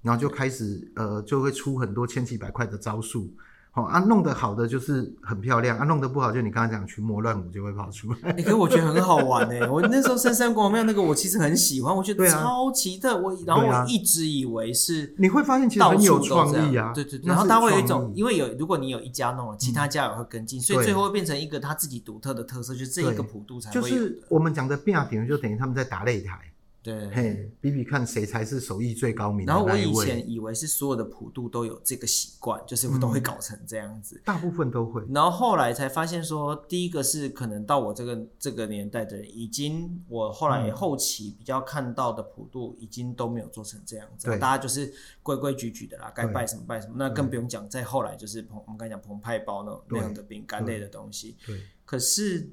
[0.01, 3.33] 然后就开始呃就会出很多千奇百怪的招数。
[3.71, 8.17] 好啊，弄得好的就是很漂亮啊，弄得不好就你刚刚讲群魔乱舞就会跑出来。
[8.23, 13.15] 哎、欸，可是我觉得很好玩哎，我那时候深山宫庙那个我其实很喜欢，我觉得超奇特。
[13.15, 17.27] 我然后我一直以为是你会发现其实很有创意啊，对对对。
[17.27, 23.81] 然后它会有一种，因为有如果你有一家弄了，其他家也会跟进，嗯、所以最后会变成一个他自己独特的特色，就是这一个普渡才会有。
[23.81, 26.39] 就是我们讲的变啊，比如，就等于他们在打擂台。
[26.81, 29.51] 对，嘿，比比看谁才是手艺最高明的。
[29.51, 34.15] 然后我以前以为是所有的普渡都有这个习惯，就是都会搞成这样子。
[34.15, 35.03] 嗯，大部分都会。
[35.09, 44.29] 然后后来才发现说，第一个是可能到我这个这个年代的人，已经我后来后期比较看到的普渡，已经都没有做成这样子。
[44.39, 44.89] 大家就是
[45.21, 46.93] 规规矩矩的啦，该拜什么拜什么。
[46.97, 51.35] 那更不用讲，再后来就是澎，我们刚才讲澎湃包那种那样的饼干类的东西。
[51.45, 51.61] 对。
[51.83, 52.49] 可是。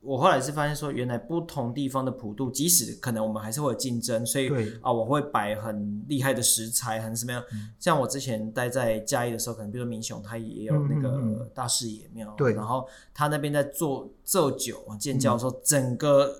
[0.00, 4.48] 我后来是发现说，原来不同地方的普渡，即使可能我们还是会有竞争，所以
[4.80, 7.42] 啊，我会摆很厉害的食材，很什么样。
[7.52, 16.32] 嗯、像我之前待在嘉义的时候，可能比如说民雄，他也有那个大士爷庙，对、嗯，然后他那边在做做酒建醮的时候，嗯、整个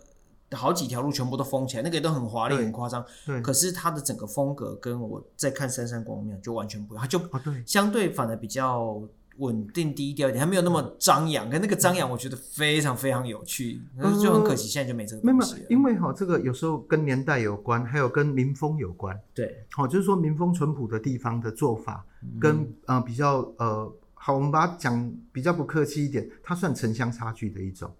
[0.53, 3.05] 好几条路全部都封起来，那个也都很华丽、很夸张。
[3.27, 7.21] 对，可是他的整个风格跟我在看三山宫庙就完全不一样，他就
[7.66, 9.03] 相对反而比较。
[9.38, 11.51] 稳定低调一点，还没有那么张扬。
[11.51, 15.66] 可那个张扬，我觉得非常非常有趣，嗯、就很可惜，现在就没这个东西了。
[15.68, 19.18] 因为哈，这个有时候跟年代有关，还有跟民风有关。
[19.35, 22.05] 对，好，就是说民风淳朴的地方的做法，
[22.40, 27.90] 跟、嗯、呃比较呃好，我们把它讲比较不客气一点，它算城乡差距的一种，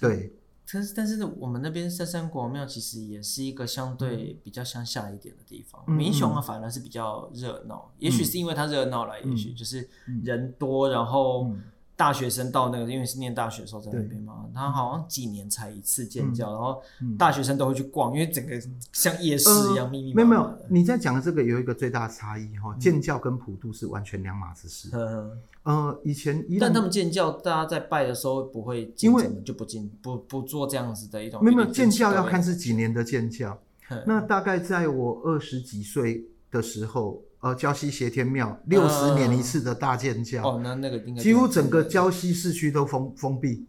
[0.00, 0.32] 对。
[0.72, 5.84] 但是，但是我们那边三山国庙其实也是一个相对比较乡下一点的地方。
[5.90, 9.88] 民雄啊，反而是比较热闹，也许是因为它热闹了，也许就是
[10.22, 11.50] 人多，然后。
[11.96, 16.82] 大学生到那个，因为是念大学的时候在那边嘛，他好像几年才一次建醮，然后
[17.16, 18.60] 大学生都会去逛，因为整个
[18.92, 20.28] 像夜市一样密密麻麻。
[20.28, 24.88] 没有没有，你在讲的这个有一个最大差异哈，建教跟普渡是完全两码子事。
[24.92, 25.30] 嗯，
[25.62, 31.42] 呃，以前一但他们建教，大家在拜的时候不会，因为就不进不不做这样子的一种。
[31.44, 33.56] 没有没有，建教要看是几年的建教。
[34.04, 37.22] 那大概在我二十几岁的时候。
[37.44, 43.66] 呃，礁溪斜天庙六十年一次的大建醮，哦，那那个应该几乎整个礁溪市区都封封闭，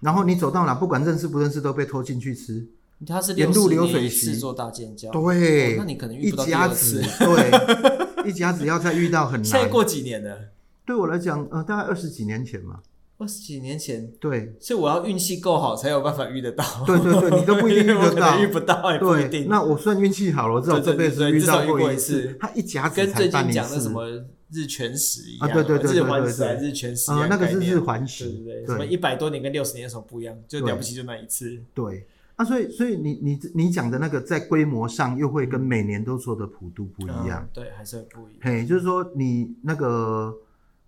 [0.00, 2.66] 然后你走到哪，不管认识不认识，都被拖进去吃。
[3.06, 9.44] 它是沿路流水席做大建醮，对，那你可能遇不到第二次，对，一家子要再遇到很 难。
[9.44, 10.48] 现在过几年了？
[10.86, 12.80] 对我来讲，呃，大概二十几年前嘛。
[13.20, 16.64] 二十几年前，对，所以我要运气够好才有办法遇得到。
[16.86, 19.46] 对对对，你都不一定遇得到， 遇不到也不一定。
[19.46, 22.34] 那我算运气好了，我至少这辈子遇到过一次。
[22.40, 24.06] 他一甲子跟最近讲的什么
[24.50, 27.12] 日全食一样，对对对，日环食还是日全食？
[27.28, 30.34] 那个是日环食，对对对，什么一百多年跟六十年有什么不一样？
[30.48, 31.62] 就了不起就那一次。
[31.74, 32.06] 对
[32.36, 37.46] 啊，所以所以你你你讲的那个在规模上又会跟每年都做的普渡不一样。
[37.52, 38.40] 对，还是会不一样。
[38.40, 40.34] 嘿，就是说你那个。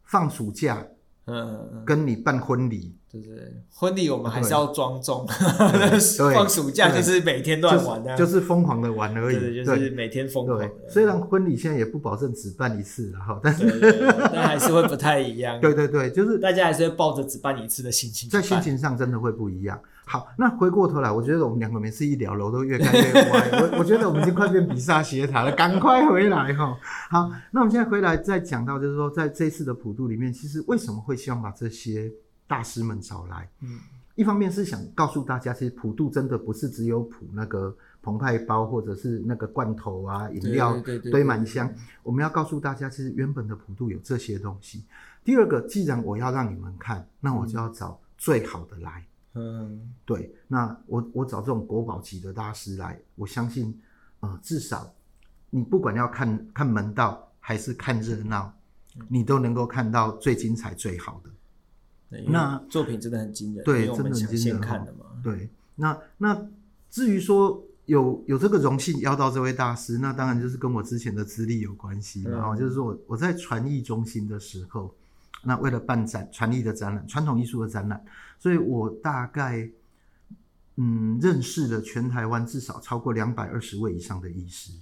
[0.05, 0.87] 放暑假，
[1.26, 2.96] 嗯，跟你办婚礼。
[3.12, 5.26] 对对对，婚礼我们还是要庄重，
[6.35, 10.70] 放暑假就是每天都在玩的，就是疯狂的玩而已，对，就是每天疯狂。
[10.88, 15.61] 虽然婚礼现在也不保证只办一次，了哈但是但还是会不太一样。
[15.61, 19.78] 对对对，就是大家还是会抱着只办一次的心情，在心情上真的会不一样。
[20.05, 23.49] 好，那回过头来，我觉得我们两个每次一聊，楼都越盖越歪。
[23.53, 26.77] 我 我觉得我们已经快变比萨斜塔了，赶快回来哈。
[27.09, 32.12] 好，那我们现在回来再讲到，就是说在这次的普渡里面，其实为什么会希望把这些。
[32.45, 33.79] 大师们找来，嗯，
[34.15, 40.79] 一方面是想告诉大家，其实普渡真的不是只有普那个澎湃包或者是那个罐头啊、饮料
[41.11, 41.73] 堆满箱。
[42.03, 44.85] 我们要告诉大家，其实原本的普渡有这些东西。
[45.25, 49.03] 第二个，既然我要让你们看，那我就要找最好的来。
[49.35, 53.81] 嗯，对，那我我找这种国宝级的大师来，我相信，
[54.21, 54.95] 呃，至少
[55.51, 58.53] 你不管要看看门道还是看热闹，
[59.09, 61.31] 你都能够看到最精彩、最好的。
[62.27, 65.07] 那作品真的很惊人，对，真的很惊人看的嘛。
[65.23, 66.47] 对，那那
[66.90, 72.23] 至于说有有这个荣幸邀到这位大师，那当然就是跟我之前的资历有关系。
[72.25, 74.95] 然后就是说我我在传艺中心的时候，
[75.44, 78.05] 那为了办展传艺的展览，传统艺术的展览，
[78.38, 79.70] 所以我大概
[80.76, 84.72] 嗯认识了全台湾至少超过两百二十位以上的医师。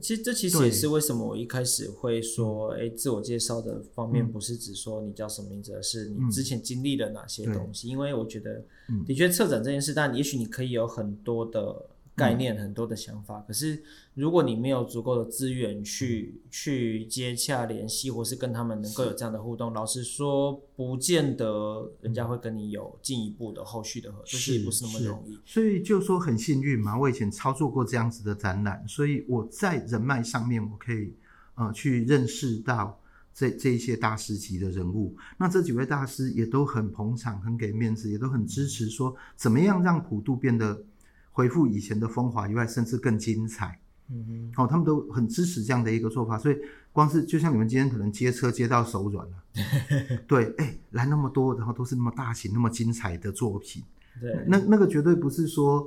[0.00, 7.88] 其实这其实也是为什么我一开始会说，哎，自我介绍的方面不是只说你叫什么名字，而是你之前经历了哪些东西。
[7.88, 8.64] 因为我觉得，
[9.04, 11.86] 的确策展这件事，但也许你可以有很多的。
[12.16, 25.38] 概念很多的想法，可是如果你没有足够的资源去去接洽联系，或是跟他们能够有这样的互动，老实说，不见得人家会跟你有进一步的后续的合作，是不是那么容易。
[25.46, 31.14] 所以就说很幸运嘛，我以前操作过这样子的展览，所以我在人脉上面我可以
[31.54, 33.00] 呃去认识到
[33.32, 35.16] 这这一些大师级的人物。
[35.38, 40.84] 那这几位大师也都很捧场，很给面子，也都很支持，说怎么样让普渡变得。
[41.40, 43.80] 恢复以前的风华以外，甚至更精彩。
[44.10, 46.56] 嗯哼，好、哦，他们都很支持这样的一个做法，所以
[46.92, 49.36] 光是就像你们今天可能接车接到手软了。
[50.28, 53.82] 对，哎、欸，来那么多，然后都是那么大型、那么精彩的作品。
[54.20, 55.86] 对，那那个绝对不是说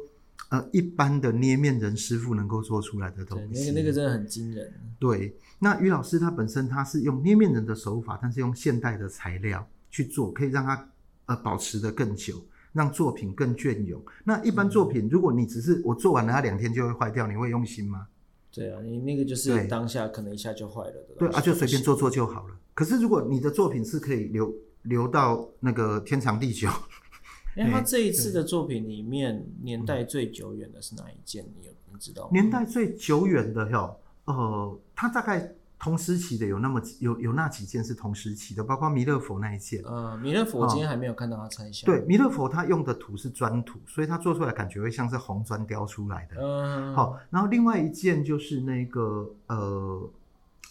[0.49, 3.59] 呃一般的捏面人师傅能够做出来的东西。
[3.59, 4.73] 那个那个真的很惊人。
[4.97, 10.89] 对，那于老师他本身他是用捏面人的手法，但是用现代的材料去做，可以让它
[11.27, 12.41] 呃保持的更久。
[12.73, 14.01] 让作品更隽永。
[14.25, 18.07] 那一般作品，如果你只是我做完了，它两天就会坏掉，你会用心吗？
[18.51, 21.15] 对啊，你那个就是当下可能一下就坏了的。
[21.17, 22.55] 对啊，就随便做做就好了。
[22.73, 26.67] 可是如果你的作品是可以留留到那个天长地久，
[27.55, 31.45] 哎，他这一次的作品里面年代最久远的是哪一件？
[31.57, 32.29] 你有你知道吗？
[32.31, 35.53] 年代最久远的哟，呃，他大概。
[35.83, 39.83] 同时期的有那么有有那几件是同时期的，包括弥勒佛那一件。
[39.83, 41.85] 呃，弥勒佛我今天还没有看到他拆下。
[41.85, 46.41] 对，弥勒佛他用的土是砖土，所以他做出来感觉会像是红砖雕出来的。
[46.41, 47.19] 嗯，好。
[47.29, 50.09] 然后另外一件就是那个呃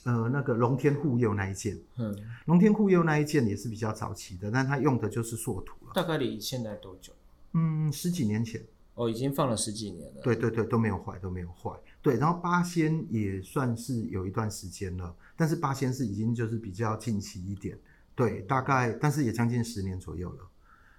[0.04, 1.78] 呃那个龙天护佑那一件。
[1.98, 5.92] 嗯，龙天护佑那一件也是比较早期的，但他用的就是塑土了。
[5.92, 7.12] 大概离现在多久？
[7.52, 8.64] 嗯，十几年前。
[8.94, 10.22] 哦，已经放了十几年了。
[10.22, 11.70] 对对对，都没有坏，都没有坏。
[12.02, 17.78] 对，然后八仙也算是有一段时间了，但是八仙是已经就是比较近期一点，
[18.14, 20.38] 对，大概但是也将近十年左右了，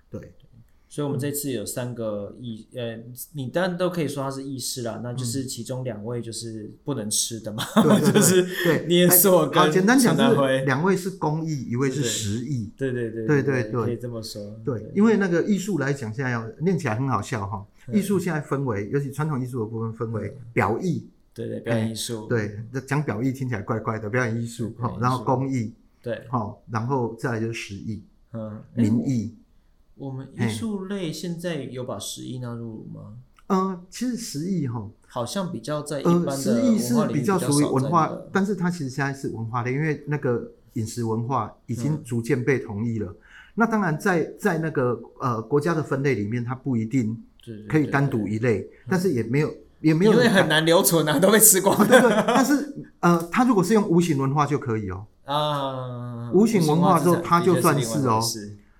[0.09, 0.33] 对。
[0.87, 2.95] 所以，我们这次有三个意，呃，
[3.31, 7.63] 你当然都可以说他是意识啦，那就是其中两位就是不能吃的嘛，
[8.13, 10.15] 就是对捏塑跟简单讲，
[10.65, 14.39] 两位是公益，一位是实义，对对对对对对，可以这么说。
[14.63, 17.65] 对，因为那个艺术来讲，现在要念起来很好笑哈。
[17.91, 29.35] 艺术现在分为，尤其传统艺术的部分分为表艺，对对，表演艺术，对，讲表艺听起来怪怪的，表演艺术好，然后工艺，对，好，然后再来就是实艺，嗯，民艺。
[29.95, 33.15] 我们艺术类现在有把实艺纳入吗？
[33.47, 43.15] 嗯，其实实艺哈，好像比较在一般的实艺是比较属于文化，但是它其实现在是文化类，因为那个饮食文化已经逐渐被同意了。
[43.53, 47.21] 那当然在在那个呃国家的分类里面，它不一定
[47.67, 51.77] 可以单独一类，但是也没有也没有，因为很难留存啊，都被吃光。
[51.87, 55.05] 对对，但是呃，它如果是用无形文化就可以哦。
[55.25, 58.21] 啊，无形文化之后，它就算是哦。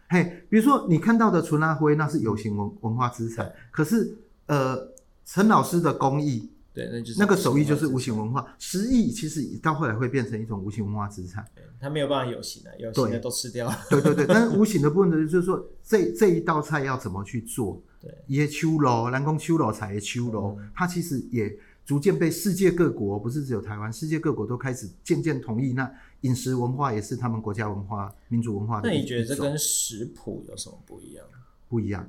[0.10, 3.52] 嘿，比如说你看到的纯阿灰，那是有形文文化资产。
[3.72, 4.16] 可是，
[4.46, 4.78] 呃，
[5.26, 8.46] 陈老师的工艺，对，那就是那个手艺就是无形文化。
[8.60, 11.44] 实艺其实到后来会变成一种无形文化资产。
[11.80, 13.78] 它没有办法有形的，有形的都吃掉了。
[13.90, 17.82] 对对对，但是无形的部分呢，就是说这这一道菜要怎么去做？
[18.04, 25.72] 对，也秋楼，南宫秋楼菜也秋楼，它其实也逐渐被世界各国，不是只有台湾，世界各国都开始渐渐同意。
[25.72, 25.90] 那
[26.22, 28.90] 饮食文化也是他们国家文化、民族文化的。
[28.90, 31.26] 那你觉得这跟食谱有什么不一样？
[31.70, 32.06] 不一样。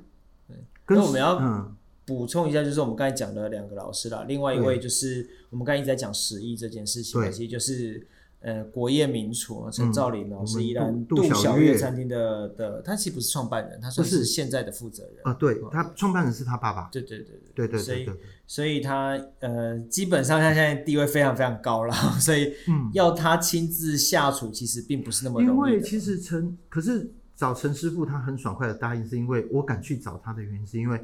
[0.47, 1.73] 对，跟我们要
[2.05, 8.05] 补充一下，就是我们刚才讲的两个老师啦，另外一位就是我们刚才一直在讲食艺这件事情，其实就是。
[8.45, 15.33] 呃，国宴名厨陈兆林哦，是依然杜小月餐厅的的，他其实不是创办人，他算是现在的负责人啊。
[15.33, 16.87] 对，他创办人是他爸爸。
[16.91, 17.79] 对对对对对对。
[17.81, 18.09] 所以
[18.45, 22.53] 所以他呃，基本上他现在地位非常非常高了， 所以
[22.93, 25.71] 要他亲自下厨，其实并不是那么容易。
[25.71, 31.01] 因为其实陈，可是找陈师傅他很爽快的答应，是因为我敢去找他的原因，是因为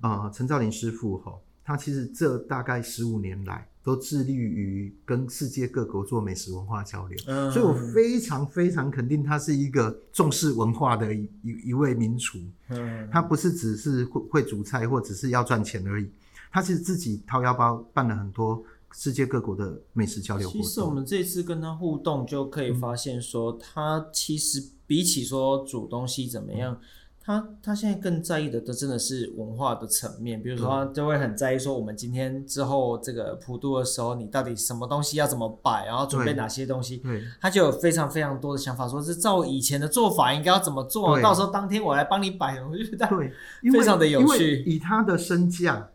[0.00, 1.34] 呃，陈兆林师傅哈，
[1.68, 3.68] 他其实这大概十五年来。
[3.80, 11.26] 都致力于跟世界各国做美食文化交流，嗯、所以我非常非常肯定他是一个重视文化的一
[11.64, 12.38] 一位名厨。
[12.68, 16.10] 嗯，他不是只是会会煮菜或只是要赚钱而已，
[16.52, 18.62] 他其实自己掏腰包办了很多
[18.92, 20.62] 世界各国的美食交流活动。
[20.62, 26.74] 其实我们这次跟他互动就可以发现，说他其实比起说煮东西怎么样。
[26.74, 26.80] 嗯
[27.28, 30.42] 他他现在更在意的，都真的是文化的层面。
[30.42, 36.96] 比如说，他就会很在意说，我们今天之后这个普渡的时候，你到底什么东西要怎么摆，然后准备哪些东西。
[36.96, 42.58] 对，他就有非常非常多的想法，说是照以前的做法应该要怎么做，到时候当天我来帮你摆。
[42.62, 43.30] 我觉得对，
[43.70, 44.62] 非常的有趣。
[44.64, 45.86] 以他的身价，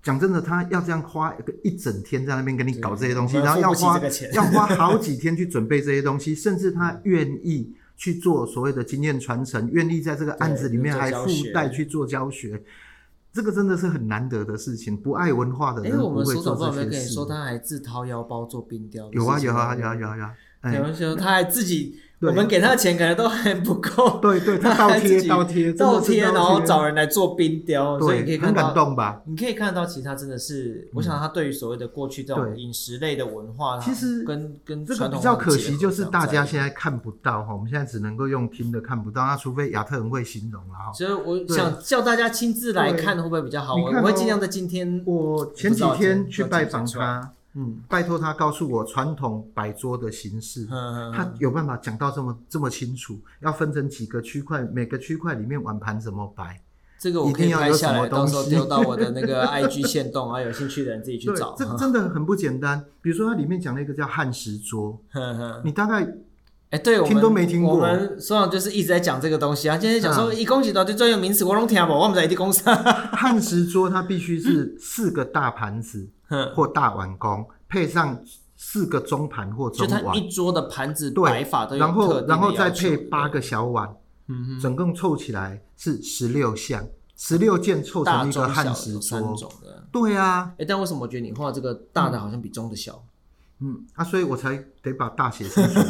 [0.00, 4.00] 讲真的，他要这样花一个一整天在那边跟你搞这些东西，然后要花
[4.32, 7.74] 要花好几天去准备这些东西，甚至他愿意。
[7.98, 12.62] 去做所谓的经验传承，愿意在这个案子里面还附带去做教学，
[13.30, 14.96] 这个真的是很难得的事情。
[14.96, 16.90] 不爱文化的人不会做这些事。
[16.90, 19.10] 跟你说，他还自掏腰包做冰雕。
[19.12, 20.34] 有啊有啊有啊有啊有啊。
[20.62, 22.00] 比如说，他还自己。
[22.20, 29.22] 我们给他的钱可能都还不够，对对，他倒贴 倒贴倒贴，然后找人来做冰雕，所以你可以看到，很感动吧？
[29.26, 40.92] 你可以看到，其实他真的是，我想他对于所谓的过去这种饮食类的文化，其实跟跟这个比较可惜，就是大家现在看不到哈，我们现在只能够用听的看不到，那除非亚特人会形容了哈。
[40.92, 43.76] 所以我想叫大家亲自来看，会不会比较好？
[43.76, 47.32] 我会尽量在今天，我前几天去拜访他。
[47.54, 56.60] 嗯，拜托他告诉我传统摆桌的形式，嗯、他有办法讲到这么这么清楚，要分成几个区块，每个区块里面碗盘怎么摆，
[57.00, 61.54] 这个我可以拍下来，到时候丢到我的那个 IG 线动啊，有兴趣的人自己去 找。
[61.56, 62.84] 这真的很不简单。
[63.00, 66.02] 比如说，它里面讲了一个叫汉食桌， 嗯嗯、你大概
[66.70, 67.76] 哎，欸、对，听都没听过。
[67.76, 72.62] 我们所长就是一直在讲这个东西啊，今天讲说一公几道就专有名词，我拢听不，我们在一地公司。
[72.70, 76.06] 汉食桌它必须是四个大盘子
[76.54, 77.46] 或大碗公。
[77.68, 78.18] 配上
[78.56, 83.94] 四个中盘或中碗，就它一桌的盘子摆法都有特定的，然后然后再配八个小碗，
[84.28, 89.36] 嗯哼，总共凑起来是十六项，十六件凑成一个汉食桌。
[89.92, 93.02] 对啊，哎，但为什么我觉得你画这个大的好像比中的小？
[93.60, 95.80] 嗯啊，所以我才得把大写清楚，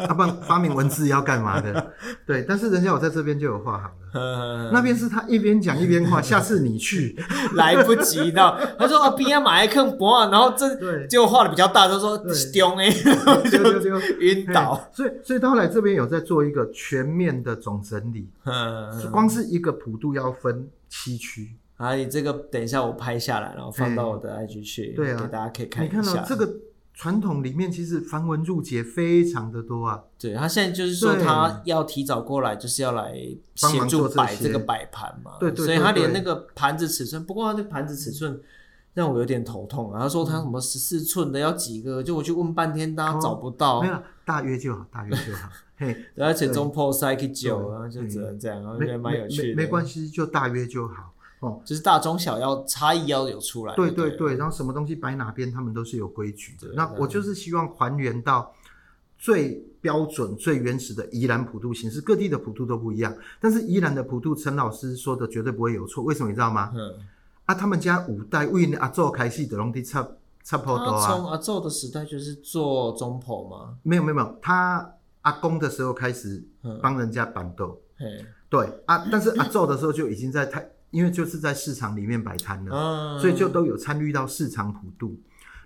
[0.00, 1.92] 要 不然发明文字要干嘛的？
[2.26, 7.16] 对，但是人家我在这边就有画好了，那边是他一边讲一边画，下次你去
[7.54, 8.76] 来不及的。
[8.76, 12.18] 他说啊，边要买一坑博啊，然后这就画的比较大，他说
[12.52, 12.90] 丢哎，
[13.50, 14.90] 就就晕倒。
[14.92, 18.28] 所以所以他后来这边有在做一个全面的总整理，
[19.12, 21.54] 光是一个普渡要分七区。
[21.84, 25.98] 啊，你这个等一下我拍下来，然后放到我的 IG 去，对啊，给大家可以看一下。
[25.98, 26.50] 你看到这个
[26.94, 30.02] 传统里面，其实繁文缛节非常的多啊。
[30.18, 33.14] 对，他现在就是说他要提早过来，就是要来
[33.54, 35.32] 协助摆这个摆盘嘛。
[35.40, 35.66] 对对。
[35.66, 38.40] 所以他连那个盘子尺寸，不过他那盘子尺寸
[38.94, 40.00] 让我有点头痛啊。
[40.00, 43.82] 他说他什么十四寸的要几个，就我去问半天，大家找不到。
[43.82, 45.48] 没有，大约就好，大约就好。
[45.76, 49.56] 嘿，而且中破塞可以久啊，就只能这样，我觉得蛮有趣的。
[49.56, 51.12] 没关系，就大约就好。
[51.44, 53.74] 哦，就是大中小要差异要有出来。
[53.74, 56.68] 对对对，然后什么东西摆哪边，他们都是有规矩的。
[56.74, 58.50] 那我就是希望还原到
[59.18, 63.14] 最标准、最原始的宜兰普渡形式，各地的普渡都不一样。
[63.38, 66.02] 但是宜兰的普渡，陈老师说的绝对不会有错。
[66.02, 66.72] 为什么你知道吗？
[66.74, 66.94] 嗯。
[67.44, 70.08] 啊，他们家五代为阿祖开始的拢在插
[70.42, 71.06] 插普渡啊。
[71.06, 73.76] 从阿祖的时代就是做中婆吗？
[73.82, 76.42] 没有没有没有，他阿公的时候开始
[76.80, 77.78] 帮人家办桌。
[77.98, 78.06] 嘿，
[78.48, 80.66] 对啊，但是阿昼的时候就已经在太。
[80.94, 85.18] 因为就是在市场里面摆摊了，嗯、所以就都有参与到市场普渡。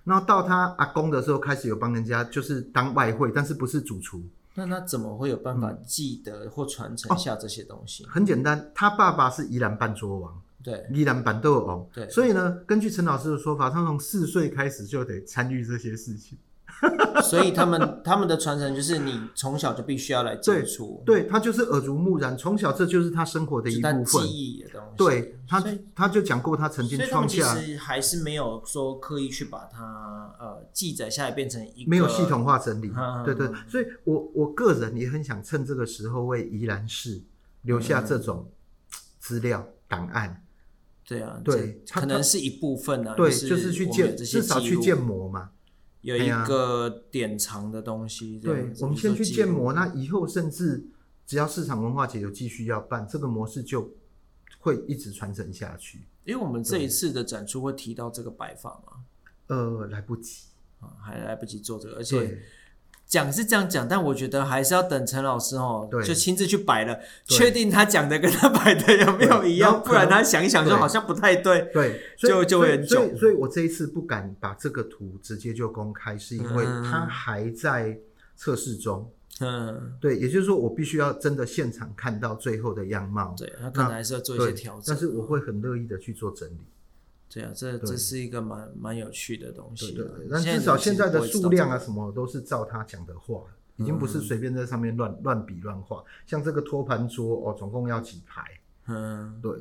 [0.03, 4.23] 然后到他阿公的时候，开始有帮人家就是当外汇，但是不是主厨。
[4.55, 8.03] 那他怎么会有办法记得或传承下这些东西？
[8.05, 12.09] 哦、很简单，他爸爸是宜兰办桌王，对，宜兰板豆王，对。
[12.09, 16.39] 所以呢，根据陈老师的说法，他从四岁开始就得参与这些事情。
[17.23, 24.95] 所以他们他们的传承就是你从小就必须要来接触，对，他就是耳濡目染，从小这就是他生活的一部分，记忆的东西。
[24.97, 25.63] 对他，
[25.93, 32.91] 他就讲过他曾经创下，其实还是没有说刻意去把它呃记载下来变成一个没有系统化整理。
[32.95, 37.21] 嗯、对，对对，所以我我个人也很想趁这个时候为宜兰市
[37.63, 38.49] 留下这种
[39.19, 40.43] 资料档、嗯、案。
[41.05, 43.15] 对啊，对，可能是一部分呢、啊。
[43.15, 45.49] 对，就是去建，至少去建模嘛。
[46.01, 50.83] 有一个典藏的东西，对，我们先去建模，那以后甚至
[51.25, 53.91] 只要市场文化节有继续要办，这个模式就
[54.59, 56.01] 会一直传承下去。
[56.25, 58.99] 因为我们这一次的展出会提到这个摆放啊？
[59.47, 60.45] 呃，来不及
[60.79, 62.41] 啊，还来不及做这个，而且。
[63.09, 72.97] 讲是这样讲，但我觉得还是要等陈老师哦，就亲自去摆了，确定他讲的跟他摆的有没有一样，不然他想一想就好像不太对，对，就就会很久。
[72.97, 77.97] 所以，所以我这一次不敢把这个图直接就公开，是因为他还在
[78.35, 79.11] 测试中。
[79.41, 83.33] 嗯，对，也就是说，我必须要真的现场看到最后的样貌。
[83.35, 86.59] 对，他可能还是要做一些调整，但是我会很乐意的去做整理。
[87.31, 89.91] 对啊，这这是一个蛮蛮有趣的东西。
[89.93, 93.43] 对对，但至少现在的数量啊什么都是照他讲的话，
[93.77, 96.03] 已经不是随便在上面乱乱比乱画。
[96.25, 98.43] 像这个托盘桌哦，总共要几排？
[98.87, 99.51] 嗯，对，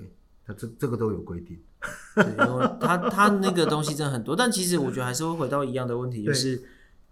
[0.46, 1.58] 他这这个都有规定。
[2.14, 6.62] 对，因为他他那个东西真的很多，但其实我觉得还是会回到一样的问题， 就是。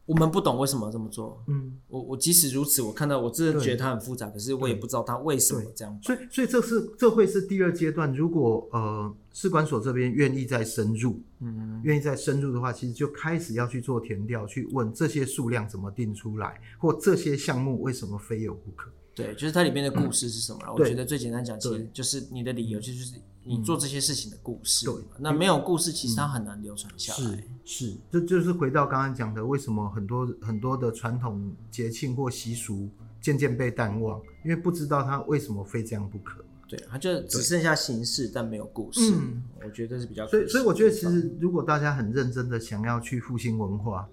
[0.07, 1.43] 我们不懂为什么这么做。
[1.49, 5.99] 嗯，我我即使如此，我看到我真的觉得它很复杂，可是我也不知道它为什么这样。
[6.01, 8.15] 所以所以这是这会是第二阶段。
[8.15, 18.91] 如果呃士管所这边愿意再深入，嗯，愿意再深入的话，其实就开始要去做填调，去问这些数量怎么定出来，或这些项目为什么非有不可。
[19.17, 20.59] 对，就是它里面的故事是什么？
[20.67, 24.85] 嗯、我觉得最简单讲，其实就是你的理由，就是你做这些事情的故事。
[24.85, 27.31] 对，那没有故事，其实它很难流传下来。
[27.65, 36.45] 是，是，这就是回到刚刚讲的，为什么很多很多的传统节庆或习俗渐渐被淡忘，因为不知道它为什么非这样不可。
[36.69, 39.01] 对，它就只剩下形式，但没有故事。
[39.15, 40.27] 嗯，我觉得是比较。
[40.27, 44.07] 所以，所以我觉得，其实如果大家很认真的想要去复兴文化，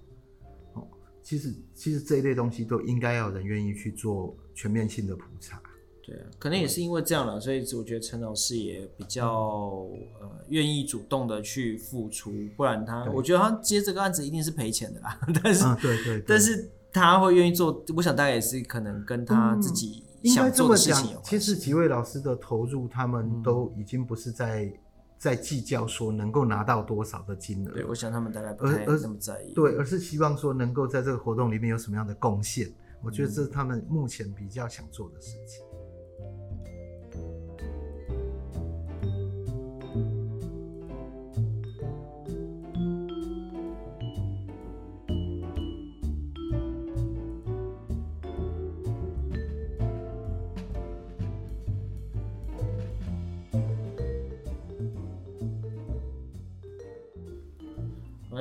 [0.76, 0.88] 哦，
[1.22, 4.34] 其实其实这一类东西都应该要有人愿意去做。
[4.54, 5.62] 全面性的普查，
[6.06, 9.88] 对啊，可能也是因为这样了，所以我觉得陈老师也比较
[10.20, 15.20] 呃愿意主动的去付出，不然他我觉得他接这个案子一定是赔钱的啦。
[15.44, 21.30] 但是，对对，但是他会愿意做，我想大概也是可能跟他自己想做的事情有关系。
[21.30, 24.72] 其实几位老师的投入，他们都已经不是在
[25.18, 27.72] 在计较说能够拿到多少的金额。
[27.72, 29.54] 对，我想他们大概不太那么在意。
[29.54, 32.70] 对，而是希望说能够在这个活动里面有什么样的贡献。
[33.04, 35.66] 我觉得这是他们目前比较想做的事情。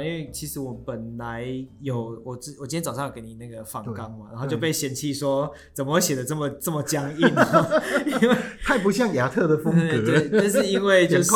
[0.01, 1.45] 因为其实我本来
[1.81, 7.21] 有我之我今天早上有给你那个访纲嘛，然后就被嫌弃说怎么会写的这么这么僵硬，
[8.23, 10.05] 因为 太不像亚特的风格。
[10.05, 11.31] 对，但是因为就是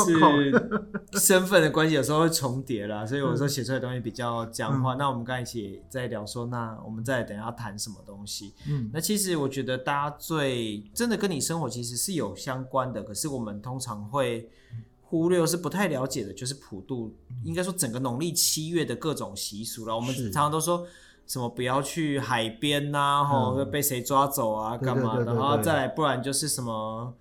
[1.19, 4.95] 身份的关系，有时候会重叠啦，所以我说写出来的东西比较僵化。
[4.95, 8.55] 嗯、那我们刚才一起在聊说，那我们再等一下谈什么东西？
[8.69, 14.49] 嗯，那其实我觉得大家最真的跟你生活其实是有相关的，可是我们通常会。
[15.09, 19.95] 忽略是不太了解的，就是普渡，应该说整个农历七月的各种习俗了。
[19.95, 20.85] 我们常常都说
[21.29, 25.25] 什么不要去海边呐、啊，吼、嗯，被谁抓走啊，干嘛的？
[25.27, 27.15] 然后再来，不然就是什么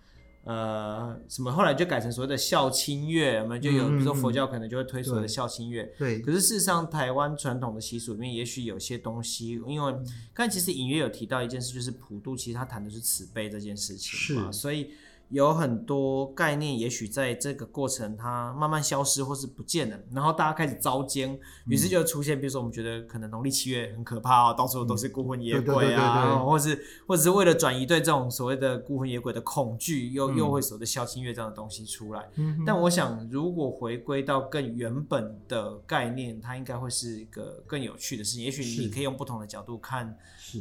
[0.45, 5.93] 呃什么，后来就改成所谓的孝亲月，我们就有，比如说佛教可能就会推所谓的孝亲月。
[5.95, 6.19] 对。
[6.21, 9.93] 可是事实上，台湾传统的习俗里面，也许有些东西，因为
[10.33, 14.89] 刚才其实隐约有提到一件事，就是普渡，其实他谈的是慈悲这件事情嘛，所以。
[15.29, 32.29] 有很多概念，也许在这个过程它慢慢消失或是不见了，然后大家开始遭奸，于是就出现，比如说我们觉得可能农历七月很可怕哦，到处都是孤魂野鬼啊，或是或者是为了转移对这种所谓的孤魂野鬼的恐惧，又又会所谓的孝亲月这样的东西出来。
[32.65, 38.43] 但我想，如果回归到更原本的概念，它应该会是一个更有趣的事情。
[38.43, 40.17] 也许你可以用不同的角度看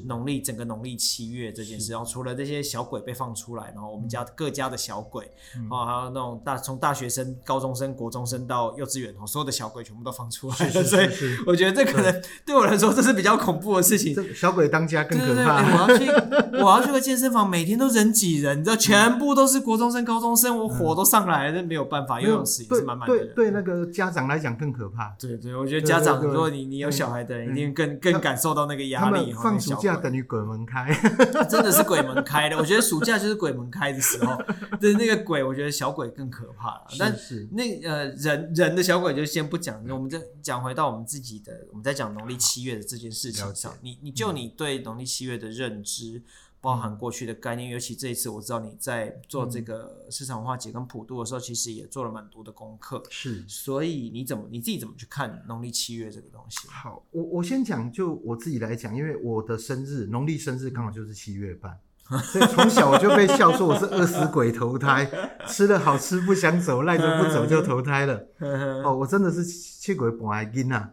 [0.07, 1.93] 农历整个农历七月这件事。
[1.93, 11.09] 然后除了这些小鬼被放出来，然后我们家各家的小鬼，嗯、哦，还有那种大从大学生、高中生、国中生到幼稚园，哦，所有的小鬼全部都放出来了，所以
[11.47, 14.15] 我觉得这可能对我来说这是比较恐怖的事情。
[14.35, 15.87] 小鬼当家更可怕。
[15.87, 23.27] 对对对，我要去，我要去个健身房，每天都人挤人，你知道，全部都是国中生、高中生，我火都上来了，那、嗯、没有办法，游泳池也是满满的人。
[23.27, 25.15] 对对，对那个家长来讲更可怕。
[25.21, 29.33] 对对，我觉得家长，如果你你有小孩的人，一定更、嗯、更感受到那个压力。
[29.33, 30.93] 放暑假等于鬼门开，
[31.49, 32.57] 真的是鬼门开的。
[32.57, 34.37] 我觉得暑假就是鬼门开的时候，
[34.81, 36.83] 对那个鬼，我觉得小鬼更可怕。
[36.99, 46.23] 但是那呃人人的小鬼就先不讲，我们再讲回到我们自己的，我们在讲农历七月的这件事情上，你你就你对农历七月的认知。
[46.65, 53.03] 包含过去的概念，尤其这一次，我知道你在做这个市场文化节跟普渡的时候，其实也做了蛮多的功课。
[53.11, 56.67] 是，所以你怎么你自己怎么去看农历七月这个东西？
[56.69, 61.79] 好，我我先讲，就我自己来讲，因为我的生日农历生日刚好就是七月半，
[62.25, 65.07] 所以从小我就被笑说我是饿死鬼投胎，
[65.47, 68.27] 吃了好吃不想走，赖着不走就投胎了。
[68.83, 70.89] 哦，我真的是七鬼半爱金呐，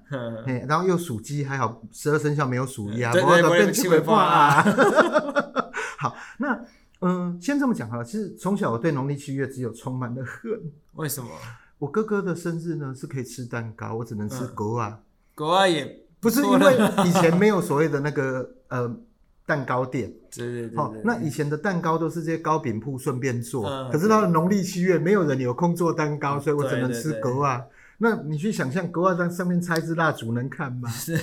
[0.68, 5.41] 然后又属鸡，还好十二生肖没有属 鸭，对对对，变七鬼半啊。
[6.02, 6.54] 好，那
[7.02, 8.04] 嗯、呃，先这么讲哈。
[8.04, 10.60] 其实从小我对农历七月只有充满了恨。
[10.96, 11.30] 为什么？
[11.78, 15.00] 我哥哥的生日呢是可以吃蛋糕，我只能吃狗啊。
[15.36, 18.92] 狗啊也不是因为以前 没有所谓的那个呃
[19.46, 20.12] 蛋糕店。
[20.32, 27.62] 对对对，那以前的蛋糕都是这些糕饼铺顺便做，可是到了农历七月，没有人有空做蛋糕，所以我只能吃狗啊。
[28.04, 30.90] 那你去想象，国外在上面插一支蜡烛能看吗？
[30.90, 31.14] 是，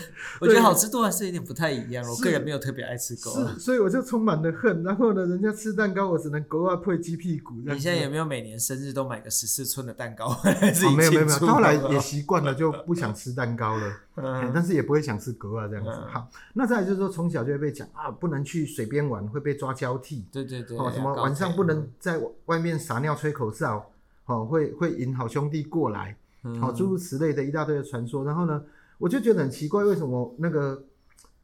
[0.40, 2.08] 我觉得好吃度还是有点不太一样。
[2.08, 4.80] 我个人没有特别爱吃格瓦，所以我就充满了恨。
[4.84, 7.54] 然后呢，人家吃蛋糕，我只能国外配鸡屁股。
[7.66, 10.28] 你现在有没有每年生日都买个十四寸的蛋糕？
[10.96, 13.92] 没有没有没有，后来也习惯了，就不想吃蛋糕了。
[14.14, 15.90] 嗯，但是也不会想吃格啊这样子。
[16.12, 20.24] 好，那再来就是说，从小就会被讲啊，不能去水边玩，会被抓交替。
[20.30, 20.78] 对对对。
[20.78, 23.90] 哦，什么晚上不能在外面撒尿吹口哨，
[24.26, 26.16] 哦，会会引好兄弟过来。
[26.60, 28.62] 好，诸如此类的一大堆的传说，然后呢，
[28.98, 30.82] 我就觉得很奇怪，为什么那个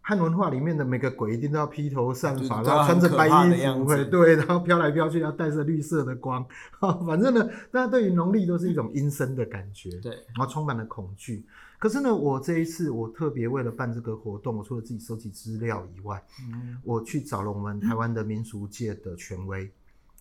[0.01, 6.45] 汉文化里面的每个鬼一定都要披头散发，然后穿着白衣服，会对，然后飘来飘去，要带着绿色的光，
[7.07, 11.45] 反正呢，大家对于农历都是一种阴森的感觉，对，然后充满了恐惧。
[11.79, 19.71] 可是呢，我这一次我特别为了办这个活动，我除了自己收集资料以外，嗯，我去找了我们台湾的民俗界的权威、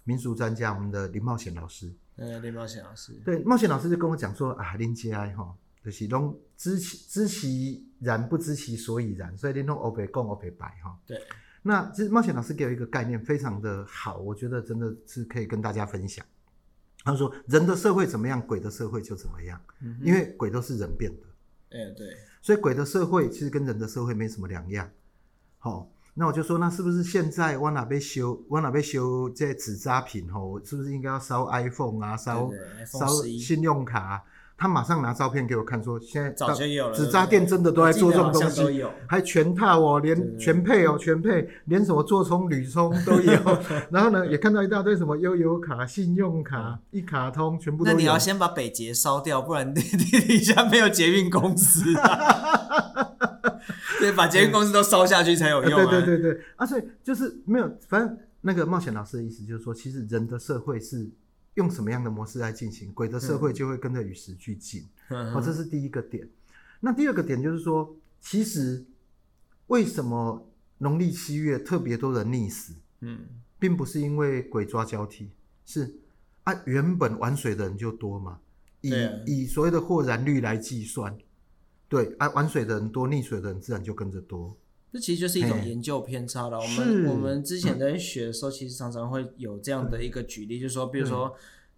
[0.03, 1.91] 民俗专家，我们的林茂贤老师。
[2.15, 5.51] 呃，林茂贤老师，对，茂贤老师就跟我讲说啊，林杰哀哈，
[5.83, 10.95] 就是拢知其知其然，不知其所以然，所以你弄欧北共欧北白哈。
[11.07, 11.19] 对，
[11.63, 16.23] 那其实茂贤老师给我一个概念，非常的好，我觉得真的是可以跟大家分享。
[17.03, 21.77] 他说，人的社会怎么样，鬼的社会就怎么样，嗯、因为鬼都是人变的。
[21.77, 24.87] 哎，对，所以鬼的社会其实跟人的社会没什么两样。
[25.57, 25.89] 好。
[26.15, 32.49] 那我就说，那是不是现在我哪边修，我哪边修这些纸扎品吼，是不是应该要烧 iPhone 啊，烧
[32.85, 33.07] 烧
[33.39, 34.21] 信用卡啊？
[34.55, 43.33] 他马上拿照片给我看，说现在早就有了，纸扎店真的都在做这种东西，还全套哦，连全配哦，全配，连什么做充、铝充都有。
[43.89, 47.97] 然后呢，也看到一大堆什么悠游卡、信用卡、一卡通，全部都有。
[47.97, 53.09] 那你要先把北捷烧掉，不然地底下没有捷运公司啊。
[54.03, 55.89] 对，把捷运公司都烧下去才有用，啊。
[55.89, 61.09] 对对对对，啊，所以就是没有，反正那个冒险老师的意思就是说，其实人的社会是
[61.53, 64.83] 用什么样的模式来进行，鬼的社会就会跟着与时俱进。
[65.09, 66.27] 嗯、哦，这是第一个点。
[66.81, 68.83] 那第二个点就是说，其实
[69.67, 70.49] 为什么
[70.79, 72.73] 农历七月特别多人溺死？
[72.99, 73.19] 嗯，
[73.57, 75.29] 并不是因为鬼抓交替，
[75.65, 75.95] 是
[76.43, 78.39] 啊，原本玩水的人就多嘛，
[78.81, 81.17] 以、啊、以所谓的豁然率来计算。
[81.93, 84.57] 对，啊，玩水的人多，溺水的人自然就跟着多。
[84.91, 86.59] 这其实就是一种研究偏差了。
[86.59, 91.35] 我们我们之前在学的时候，其实常常会有这样的一个举例，就是说，比如说，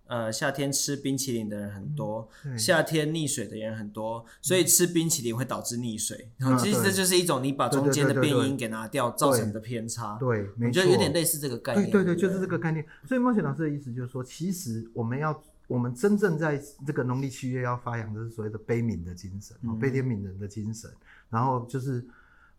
[0.08, 6.30] 呃，夏天吃冰淇淋的人很多，夏天溺水的人很多，所以吃冰淇淋会导致溺水。
[6.38, 10.18] 然后其实这就是一种你把中间的变因给拿掉造成的偏差。
[10.18, 11.92] 对，没错，我觉得有点类似这个概念。
[11.92, 12.86] 对对对，就是这个概念。
[13.06, 15.44] 所以茂贤老师的意思就是说，其实我们要。
[15.68, 20.90] 我们真正在这个农历七月要发扬的是所谓的悲悯的精神，嗯、悲天悯人的精神。
[21.30, 22.06] 然后就是，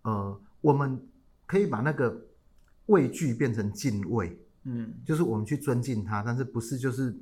[0.02, 1.00] 呃，我们
[1.46, 2.20] 可以把那个
[2.86, 7.14] 畏惧变成敬畏，嗯，就是我们去尊敬他，但是不是就是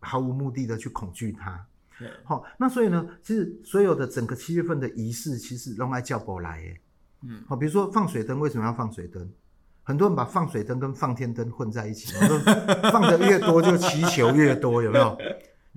[0.00, 1.64] 毫无目的的去恐惧他。
[2.24, 6.80] 好、嗯，那所以呢，其实所有的整个七月份的仪式，其实都爱叫不来耶。
[7.22, 9.28] 嗯，好，比如说放水灯，为什么要放水灯？
[9.82, 12.12] 很多人把放水灯跟放天灯混在一起，
[12.92, 15.16] 放的越多就祈求越多，有没有？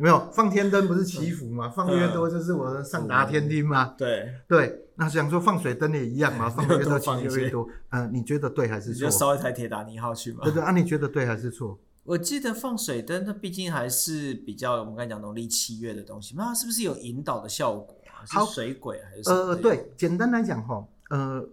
[0.01, 0.27] 有没有？
[0.31, 1.69] 放天灯不是祈福嘛？
[1.69, 3.93] 放越多就是我的上达天听嘛？
[3.95, 7.67] 对对，那想说放水灯也一样嘛， 放的越多祈求越多。
[7.91, 8.93] 嗯，你觉得对还是错？
[8.93, 10.39] 你就烧一台铁达尼号去嘛？
[10.43, 11.77] 对对啊，你觉得对还是错？
[12.03, 18.25] 我记得放水灯，它毕竟还是比较我们刚才讲农历七月的东西，那它是不是有引导的效果啊？
[18.25, 19.35] 是水鬼还是什么？
[19.49, 21.47] 呃，对，简单来讲哈，呃，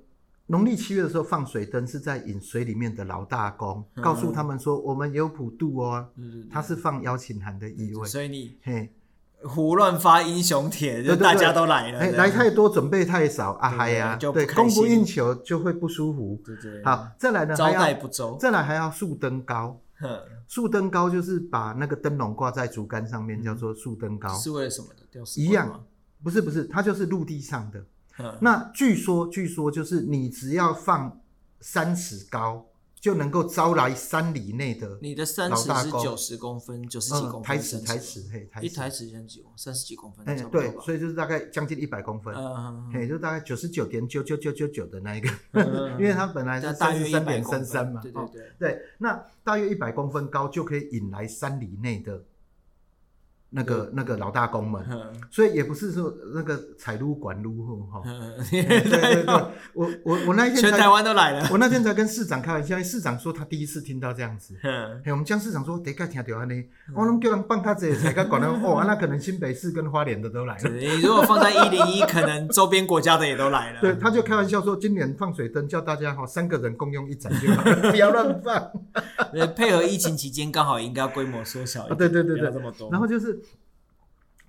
[0.48, 6.08] 农历七月的时候放水灯是在引水里面的老大公，嗯、告诉他们说我们有普渡哦，
[6.50, 8.92] 他是放邀请函的意味，所以你嘿。
[9.44, 12.00] 胡乱发英雄帖，就大家都来了。
[12.00, 13.68] 哎，来太多，准备太少啊！
[13.68, 16.42] 嗨呀，对，供不应求就会不舒服。
[16.44, 16.82] 对对。
[16.82, 18.36] 好，再来呢，招待不周。
[18.40, 19.80] 再来还要竖灯高。
[20.48, 24.34] 竖灯高就是把那个灯笼挂在竹竿上面，叫做竖灯高。
[24.34, 25.20] 是为了什么的？
[25.36, 25.84] 一样，
[26.24, 27.80] 不是不是，它就是陆地上的。
[28.40, 31.20] 那据说据说就是你只要放
[31.60, 32.66] 三尺高。
[33.00, 34.98] 就能够招来三里内的。
[35.00, 37.42] 你的三尺是九十公分，九十几公分。
[37.44, 39.52] 台尺台尺，嘿，台一台尺像几公？
[39.56, 40.26] 三十几公分。
[40.28, 42.34] 哎，对，所以就是大概将近一百公分。
[42.34, 45.28] 嗯，嘿，就大概九十九点九九九九九的那一个，
[45.96, 48.00] 因为它本来是三十三点三三嘛。
[48.02, 48.52] 对对对。
[48.58, 52.20] 对，那大约一百公分高就可以引来三里内的。
[53.50, 54.84] 那个那个老大公们，
[55.30, 58.02] 所以也不是说那个采撸管撸哈，
[58.50, 59.24] 对对对，
[59.72, 64.54] 我我我那一天全台湾都来了，我那天才跟市长开玩笑，市长说他第一次听到这样子，
[65.06, 66.62] 我们江市长说，第一次听到安尼，
[66.94, 78.70] 我们叫人办卡子才敢管他，哦，那可能新北市跟花莲的都来了，你如果放在一零一，可能周边国家的也都来了， 对，他就开玩笑说，今年放水灯叫大家哈三个人共用一盏就好， 不要乱放，
[79.56, 83.37] 配合疫情期间刚好应该要规模缩小，对对对对，这么多，然后就是。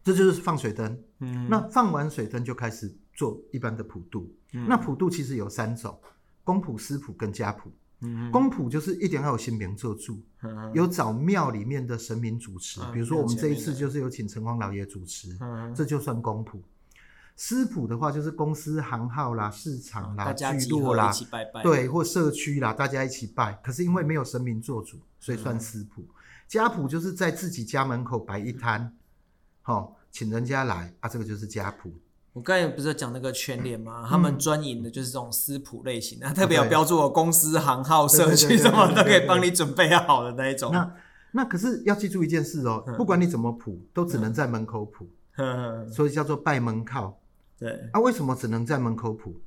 [0.04, 4.32] 这就是放水灯，嗯，那放完水灯就开始做一般的普渡。
[4.54, 6.00] 嗯、那普渡其实有三种：
[6.43, 7.72] 公普、私普跟家普。
[8.02, 12.80] 嗯，公普就是一定要有神明做主，嗯、有找庙里面的神明主持。
[12.82, 16.64] 嗯、比如说我们这一次就是有请城隍老爷主持，嗯、这就算公普。
[17.36, 23.54] 私普的话就是公司行号啦、市场啦、聚落啦，拜拜对，或社区啦，大家一起拜。
[23.64, 26.02] 可是因为没有神明做主，所以算私普。
[26.02, 26.08] 嗯、
[26.47, 28.93] 家普就是在自己家门口摆一摊，
[29.70, 29.95] 好。
[30.11, 31.91] 请人家来啊，这个就是家谱。
[32.34, 34.03] 我刚才不是讲那个全联吗？
[34.09, 40.72] 他们专营的就是这种私谱类型的，特别有标注我公司行号、社区什么都可以帮你准备好的那一种。
[40.74, 40.95] 那
[41.32, 45.07] 那可是要记住一件事哦，不管你怎么谱，都只能在门口谱，
[45.93, 47.22] 所以叫做拜门靠。
[47.59, 49.39] 对啊，为什么只能在门口谱？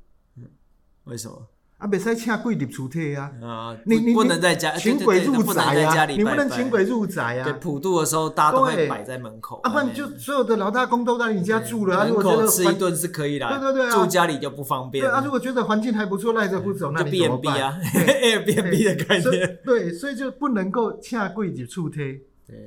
[1.03, 1.45] 为什么？
[1.83, 3.29] 啊，别使请鬼入厝体啊！
[3.41, 6.05] 啊，你你不能在家请鬼入宅啊！
[6.05, 7.43] 你不能请鬼入宅啊！
[7.43, 9.59] 对，普渡的时候大家都会摆在门口。
[9.63, 12.05] 啊，不然就所有的老大公都在你家住了。
[12.05, 13.59] 门口吃一顿是可以啦。
[13.59, 15.03] 对对对，住家里就不方便。
[15.03, 19.59] 对啊，如果觉得环境还不错，赖着不走，那 B&B 啊，Airbnb 的概念。
[19.65, 21.97] 对，所以就不能够请鬼入厝体。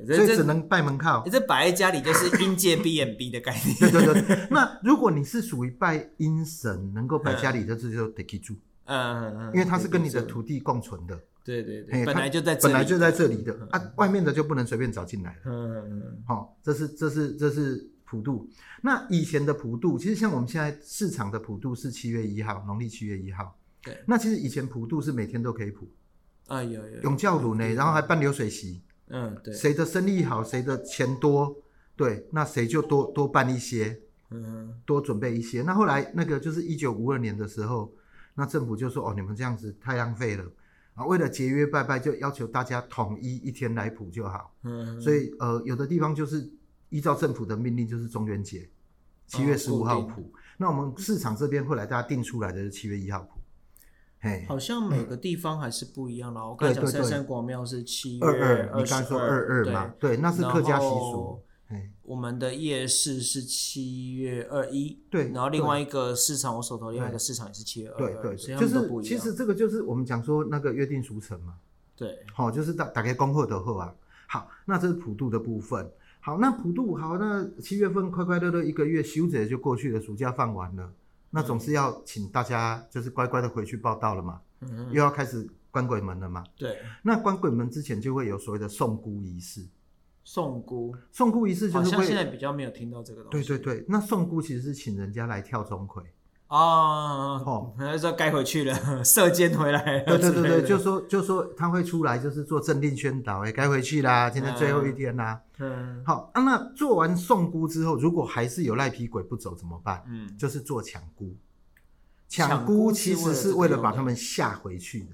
[0.05, 1.23] 对，所以只能拜门靠。
[1.25, 3.91] 你这摆在家里就是阴界 B&B 的概念。
[3.91, 4.47] 对对对。
[4.51, 8.53] 那如果你是属于拜阴神，能够摆家里的， 这就得记住。
[8.87, 15.39] 嗯，因为它是跟你的土地共存的，对对对，本来就在本来就在这里的啊，外面的就不能随便找进来了。
[15.45, 18.49] 嗯嗯嗯，好，这是这是这是普渡。
[18.81, 23.57] 那以前的普渡，其实像我们现在市场的普渡是七月一号，农历七月一号。
[23.83, 25.85] 对，那其实以前普渡是每天都可以普。
[26.47, 27.01] 啊有有。
[27.01, 28.81] 永教炉呢，然后还办流水席。
[29.09, 29.53] 嗯，对。
[29.53, 31.53] 谁的生意好，谁的钱多，
[31.97, 35.61] 对，那谁就多多办一些，嗯，多准备一些。
[35.61, 37.93] 那后来那个就是一九五二年的时候。
[38.39, 40.45] 那政府就说：“哦，你们这样子太浪费了
[40.93, 41.03] 啊！
[41.03, 44.53] 为了节约拜拜，就要求大家统一一天来普就好。
[44.61, 46.47] 嗯，所以呃，有的地方就是
[46.89, 48.69] 依照政府的命令，就是中元节
[49.25, 50.21] 七月十五号普。
[50.21, 53.39] 哦、那我们市场这边后来大家定出来的是七月一号普。
[54.19, 56.41] 嘿，好像每个地方还是不一样啦。
[56.41, 59.91] 嗯、我刚才讲三山广庙是七月二二，你刚才说二二嘛？
[59.99, 61.41] 对，对，那是客家习俗。”
[62.03, 71.55] 我们的夜市是七月二一，对，然后另外一个市场，我手头另外一个市场也是七月二二，对对，就是其实这个就是我们讲说那个约定俗成嘛，
[71.95, 73.93] 对，好，就是打打开恭贺的贺啊，
[74.27, 75.91] 好，那这是普渡的部分，
[76.21, 80.89] 好，那普渡好，那七月份快快乐乐一个月休节就过去了，暑假放完了，
[81.31, 89.65] 那总是要请大家就是乖乖的回去报到了嘛，嗯，又要开始关鬼门了嘛，对，那关鬼门之前就会有所谓的送孤仪式。
[90.27, 93.47] 送姑，送姑仪式就是会，现在比较没有听到这个东西。
[93.47, 96.03] 对对对，那送姑其实是请人家来跳钟馗
[96.47, 98.75] 啊，哦，那说该回去了，
[99.05, 100.01] 射箭回来。
[100.01, 105.41] 对对对对，就说就说他会出来，就是做镇定宣导，哎，该回去啦，今天最后一天啦。
[105.59, 110.03] 嗯，好啊，那做完送姑之后，如果还是有赖皮鬼不走怎么办？
[110.09, 111.33] 嗯，就是做抢孤。
[112.27, 115.11] 抢姑其实是为了把他们吓回去的。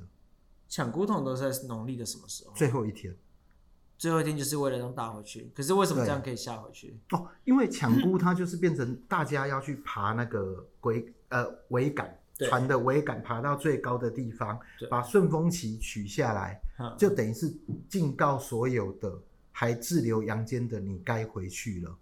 [0.67, 2.53] 抢姑通常都是在农历的什么时候？
[2.55, 3.15] 最后一天。
[4.03, 6.99] 最后一天就是为了让大回去，可是为什么这样可以下回去？
[7.11, 16.59] 哦，因为抢孤它就是变成大家要去爬那个桅呃桅杆，船的桅杆爬到最高的地方，把顺风旗取下来，
[16.97, 17.49] 就等于是
[17.87, 19.17] 警告所有的
[19.53, 21.97] 还滞留阳间的你该回去了。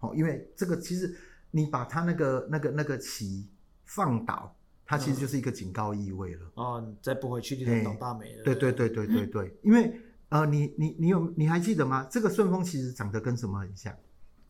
[0.00, 1.16] 哦，因为这个其实
[1.52, 3.46] 你把它那个那个那个旗
[3.84, 4.52] 放倒，
[4.84, 6.40] 它其实就是一个警告意味了。
[6.54, 8.42] 哦，你再不回去，就倒大霉了。
[8.42, 9.96] 对对对对对对，因为。
[10.34, 12.04] 呃，你你你有你还记得吗？
[12.10, 13.94] 这个顺风其实长得跟什么很像？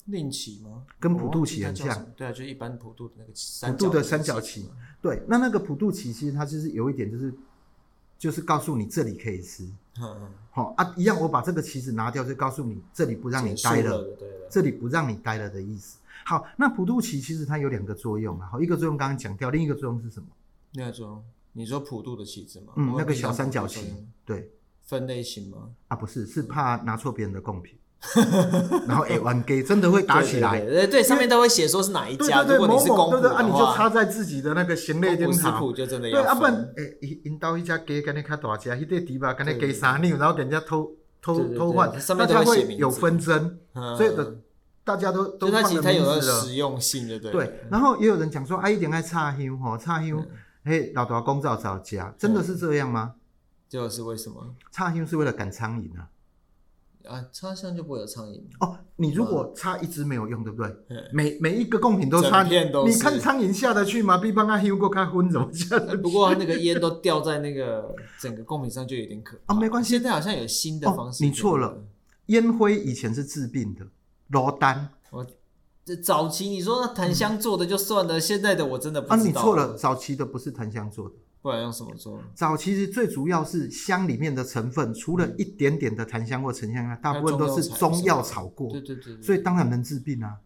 [0.07, 0.83] 令旗吗？
[0.99, 2.07] 跟普渡旗很像。
[2.17, 4.71] 对啊，就一般普渡的那个普渡的三角旗。
[5.03, 7.35] 对，那那个普渡旗其实它就是有一点，就是
[8.17, 9.69] 就是告诉你这里可以吃。
[10.01, 14.03] 嗯好、哦、啊，一样，我把这个旗子拿掉，就告诉你这里不让你待了。
[14.51, 15.99] 这里不让你待了的意思。
[16.25, 18.49] 好，那普渡旗其实它有两个作用啊。
[18.51, 20.29] 好，一个作用刚刚讲掉，另一个作用是什么？
[20.73, 21.23] 那个作用，
[21.53, 22.73] 你说普渡的旗子吗？
[22.77, 23.93] 嗯，那个小三角旗。
[24.25, 24.51] 对。
[24.87, 25.71] 分类型吗？
[25.89, 27.77] 啊，不是，是怕拿错别人的贡品，
[28.87, 30.61] 然后哎，玩给真的会打起来。
[30.61, 32.43] 对对对，上面都会写说是哪一家。
[32.43, 35.59] 如果你是公对啊，你就插在自己的那个行李电塔。
[35.75, 36.21] 就真的要。
[36.21, 40.91] 对啊，不然哎，引引导一家 gay 跟你开大家，一对底吧，跟你给三两，然后给人家偷
[41.23, 43.59] 偷偷换，大家会有纷争，
[43.97, 44.37] 所以的
[44.85, 46.41] 大家都都放的名字了。
[46.43, 47.33] 实用性的对。
[47.33, 50.23] 对，然后也有人讲说，哎，一点爱插香吼，插香，
[50.63, 53.15] 嘿，老大公早早家，真的是这样吗？
[53.75, 54.55] 这是为什么？
[54.71, 56.09] 插香是为了赶苍蝇啊！
[57.09, 58.79] 啊，插香就不会有苍蝇哦。
[58.95, 60.73] 你如果插一只没有用，对不对？
[61.13, 62.53] 每每一个贡品都插，你
[63.01, 64.19] 看苍蝇下得去吗？
[64.19, 65.97] 比方啊，香过开荤怎么下得去？
[65.97, 69.53] 不过那个烟都掉在那个整个贡品上，就有点可怕。
[69.53, 71.25] 啊，没关系，现在好像有新的方式。
[71.25, 71.83] 你错了，
[72.27, 73.85] 烟灰以前是治病的，
[74.29, 74.89] 罗丹。
[75.11, 75.27] 我
[75.85, 79.17] 这早期你说那檀香做的就算了，现在的我真的不知道。
[79.17, 81.17] 啊，你错了，早期的不是檀香做的。
[81.45, 82.19] 不然用什么做？
[82.35, 88.73] 早其实最主要是香里面的成分，除了一点点的檀香或沉香外，大部分都是中药炒过。
[88.73, 90.39] 对对对，所以当然能治病啊。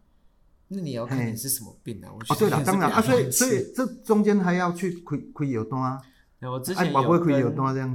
[0.67, 2.11] 那你要看你是什么病啊？
[2.27, 6.01] 哦，对了，当然啊，所以所以这中间还要去亏亏有多啊。
[6.41, 7.39] 我之前有跟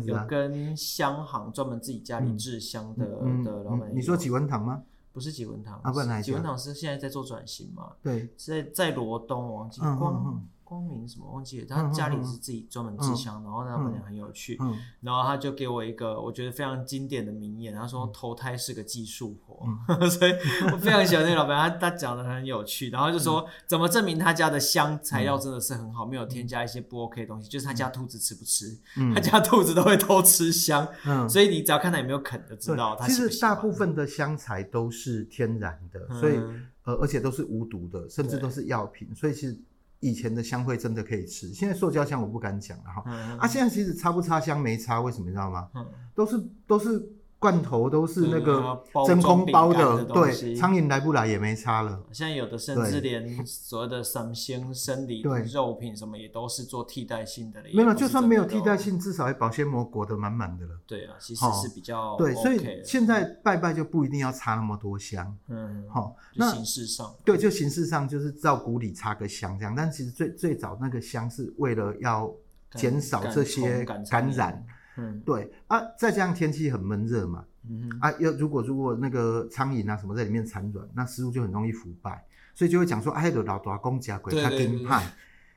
[0.06, 3.06] 有跟香行专门自己家里制香的
[3.44, 3.94] 的老板。
[3.94, 4.80] 你说几文堂吗？
[5.12, 6.24] 不是几文堂啊，不然哪一家？
[6.24, 7.90] 几文堂是现在在做转型嘛？
[8.02, 10.42] 对，是在在罗东，我忘记光。
[10.64, 11.66] 光明什么忘记了？
[11.68, 14.58] 他家里是自己专门制香，然后那老板娘很有趣，
[15.00, 19.64] 然后他就给我一个我觉得非常经典的名言，他说投胎是个技术活，
[20.08, 20.32] 所以
[20.72, 28.76] 我非常喜欢那个老板，他他讲的很有趣，然后就说怎么证明他家的香材料真的是很好，没有添加一些不 OK 的东西，就是他家兔子吃不吃，
[29.14, 30.88] 他家兔子都会偷吃香，
[31.28, 32.98] 所以你只要看他有没有啃就知道。
[33.02, 36.36] 其实大部分的香材都是天然的，所以
[36.84, 39.56] 呃而且都是无毒的，甚至都是药品，所以其实。
[40.04, 43.02] 以前的香灰真的可以吃，现在塑胶香我不敢讲了哈。
[43.06, 45.68] 嗯、啊，现在其实插不插香没擦，为什么你知道吗？
[45.74, 47.10] 嗯、都是都是。
[47.44, 52.02] 罐头都是那个真空包的，对，苍蝇来不来也没差了。
[52.10, 55.20] 现在有的甚至连所谓的三鲜生理
[55.52, 57.68] 肉品什么也都是做替代性的了。
[57.74, 60.72] 没有，就算没有替代性，至少也保鲜膜裹得满满的了。
[60.86, 65.36] 对啊，其实是比较对，所以现在拜拜就不一定要插那么多香。
[65.48, 72.32] 嗯，好，那形式上对，就形式上就是照古礼插个香这样，但其实最最早那个香是为了要
[72.74, 74.64] 减少这些感染。
[74.96, 82.24] 嗯，对啊，再加上天气很闷热嘛，嗯哼啊，要如果如果那个苍蝇啊什么在里面产卵，那食物就很容易腐败，
[82.54, 85.04] 所以就会讲说，哎，有老大公甲鬼他更派，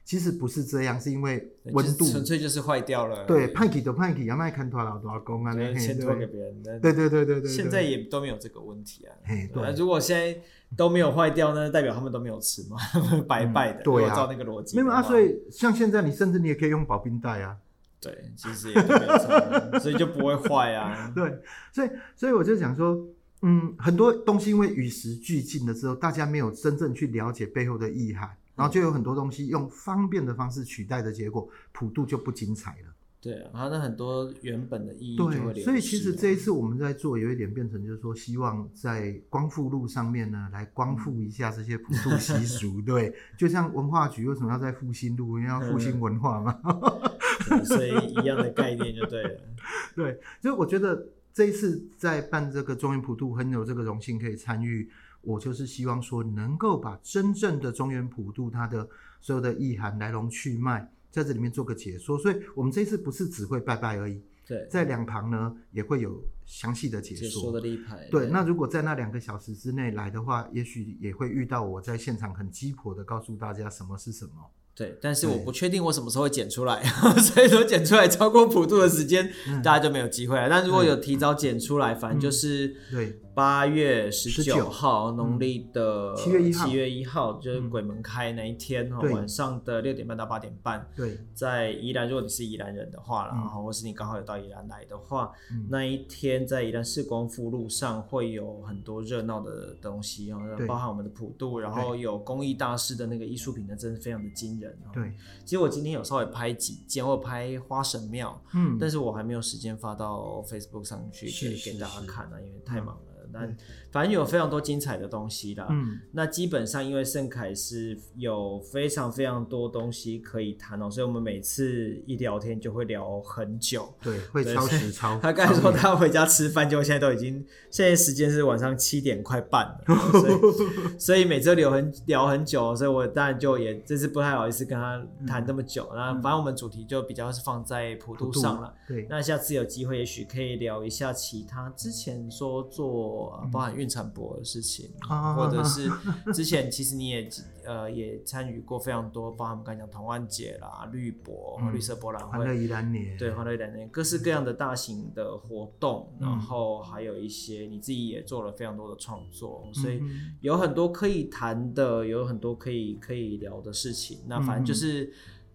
[0.03, 3.25] 其实不是这样，是因为温度纯粹就是坏掉了。
[3.25, 6.63] 对，派给都派给，要卖看拖老大公啊，先托给别人。
[6.81, 9.11] 对对对对对，现在也都没有这个问题啊。
[9.53, 10.39] 对，如果现在
[10.75, 12.77] 都没有坏掉呢，代表他们都没有吃嘛，
[13.27, 13.83] 白拜的。
[13.83, 14.77] 对啊，照那个逻辑。
[14.77, 17.57] 没有啊，所以像现在你甚至你也可以用保冰袋啊。
[17.99, 21.11] 对，其实也没错，所以就不会坏啊。
[21.15, 21.39] 对，
[21.71, 22.97] 所以所以我就想说，
[23.41, 32.93] 嗯，很多东西因为与时俱进了之后，大家没有真正去了解背后的意涵，然后就有很多东西用方便的方式取代的结果，普渡就不精彩了。
[33.19, 35.53] 对然后那很多原本的意义就会流失。
[35.55, 42.79] 对，所以其实这一次我们在做，有一点变成就是说，希望在光复路上面呢，来光复一下这些普渡习俗。
[42.85, 46.59] 对，就像文化局为什么要在复兴路，因为要复兴文化嘛。
[47.65, 49.41] 所以一样的概念就对了。
[49.95, 54.89] 对，所以我觉得这一次在办这个中原普渡，很有这个荣幸可以参与。
[55.21, 58.88] 我就是希望说，能够把真正的中原普渡它的
[59.19, 60.89] 所有的意涵、来龙去脉。
[61.09, 64.21] 在这里面做个解说，所以我们这次不是只会拜拜而已。
[64.45, 67.27] 对，在两旁呢也会有详细的解说。
[67.27, 68.07] 解说的立牌。
[68.11, 74.33] 对，那如果在那两个小时之内来的话，也许也会遇到我在现场很鸡婆的告诉大家什么是什么。
[74.78, 76.84] 对，但是我不确定我什么时候会剪出来，
[77.19, 80.47] 所以说剪出来超过普渡的时间，嗯、大家就没有机会了。
[80.47, 90.83] 但如果有提早剪出来，反正就是对八月十九号，农历的七月一号，七月一号就是鬼门开那一天哈，嗯、晚上的六点半到八点半。
[90.95, 104.75] 对，在宜兰，如果你是宜兰人的话，然后、嗯、或是你刚好有到宜兰来的话，嗯、那一天在宜兰市光复路上会有很多热闹的东西啊，包含我们的普渡，然后有工艺大师的那个艺术品呢，真的非常的惊人。
[104.91, 105.13] 对，
[105.45, 112.95] 其实我今天有稍微拍几件，我拍花神庙，嗯，但是我还没有时间发到 Facebook 上去给给大家看啊，因为太忙。
[112.95, 113.01] 了。
[113.32, 113.55] 但
[113.97, 115.65] 反正有非常多精彩的东西啦。
[115.71, 123.91] 嗯，那基本上因为盛凯是有非常非常多东西可以谈哦，所以我们每次一聊天就会聊很久。
[123.99, 125.17] 对，会超时超。
[125.19, 135.89] 他刚才说他要回家吃饭，就现在都已经现在时间是晚上七点快半了， 所以所以每次都聊很聊很久，所以我当然就也这次不太好意思跟他谈这么久。
[135.95, 138.71] 那反正我们主题就比较是放在普渡上了。
[138.87, 143.43] 对，那下次有机会也许可以聊一下其他之前说做。
[143.49, 145.89] 包含运产博的事情，嗯、或者是
[146.33, 147.29] 之前其实你也
[147.65, 160.01] 呃也参与过非常多，包含我们刚才讲童安节啦、绿博、嗯、绿色博览会、欢乐宜兰年，对欢乐宜兰年各式各样的大型的活动，嗯、然后还有一些你自己也做了非常多的创作，嗯、所以
[160.41, 164.19] 有很多可以谈的，有很多可以可以聊的事情。
[164.27, 165.11] 那反正就是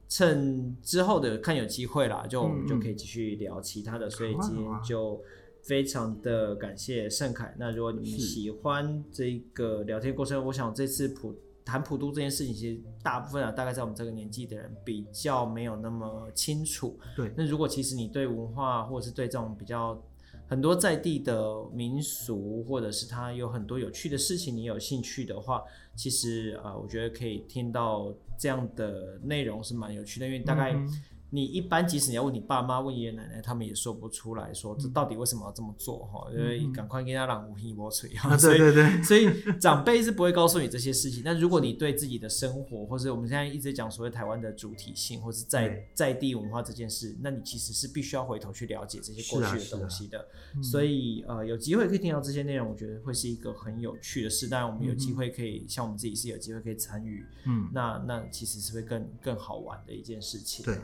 [0.08, 4.08] 趁之后的看有机会啦，就我们就可以继续聊其他的。
[4.10, 5.20] 所以今天就。
[5.62, 7.54] 非常的感谢盛凯。
[7.56, 11.34] 那如果你们喜欢这个聊天过程，我想这次普
[11.64, 16.98] 谈普渡这件事情，其实大部分啊，大概在我们这个年纪的人比较没有那么清楚。
[17.16, 17.32] 对。
[17.36, 20.02] 那如果其实你对文化，或者是对这种比较
[20.48, 25.62] 很多在地的民俗，或者是它有很多有趣的事情，你有兴趣的话，
[25.94, 30.72] 其实呃，我觉得可以听到这样的内容是蛮有趣的，因为大概。
[30.72, 31.02] 嗯
[31.34, 36.30] 你一般即使你要问你爸妈、问爷爷奶奶，他们也说不出来说这到底为什么要这么做哈？
[36.30, 38.36] 因为赶快跟他让无皮膜吹哈。
[38.36, 38.86] 对对对。
[39.02, 41.22] 所以长辈是不会告诉你这些事情。
[41.24, 50.22] 但如果你对自己的生活，或是我们现在一直讲所谓台湾的主体性，或是在在地文化这件事，那你其实是必须要回头去了解这些过去的东西的。
[50.62, 54.48] 所以呃，有机会可以听到这些内容，我觉得会是一个很有趣的事。
[54.48, 60.62] 当然，我们有机会可以像我们自己是有机会可以参与，嗯，那那其实是会更更好玩的一件事情。
[60.66, 60.76] 对。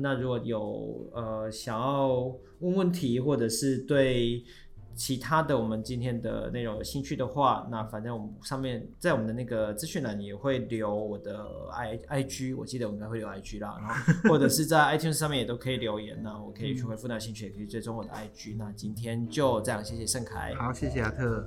[0.00, 2.08] 那如果有呃想要
[2.60, 4.44] 问问题，或者是对
[4.96, 18.54] 其他的我们今天的内容有兴趣的话，那反正我们上面在我们的那个资讯栏也会留我的 i i g，我记得我应该会留 i g 啦，然后 或者是在 iTunes 上面也都可以留言，那我可以去回复那兴趣，也可以追踪我的 i g。
[18.56, 21.46] 那今天就这样，谢谢盛凯，好，谢谢阿特。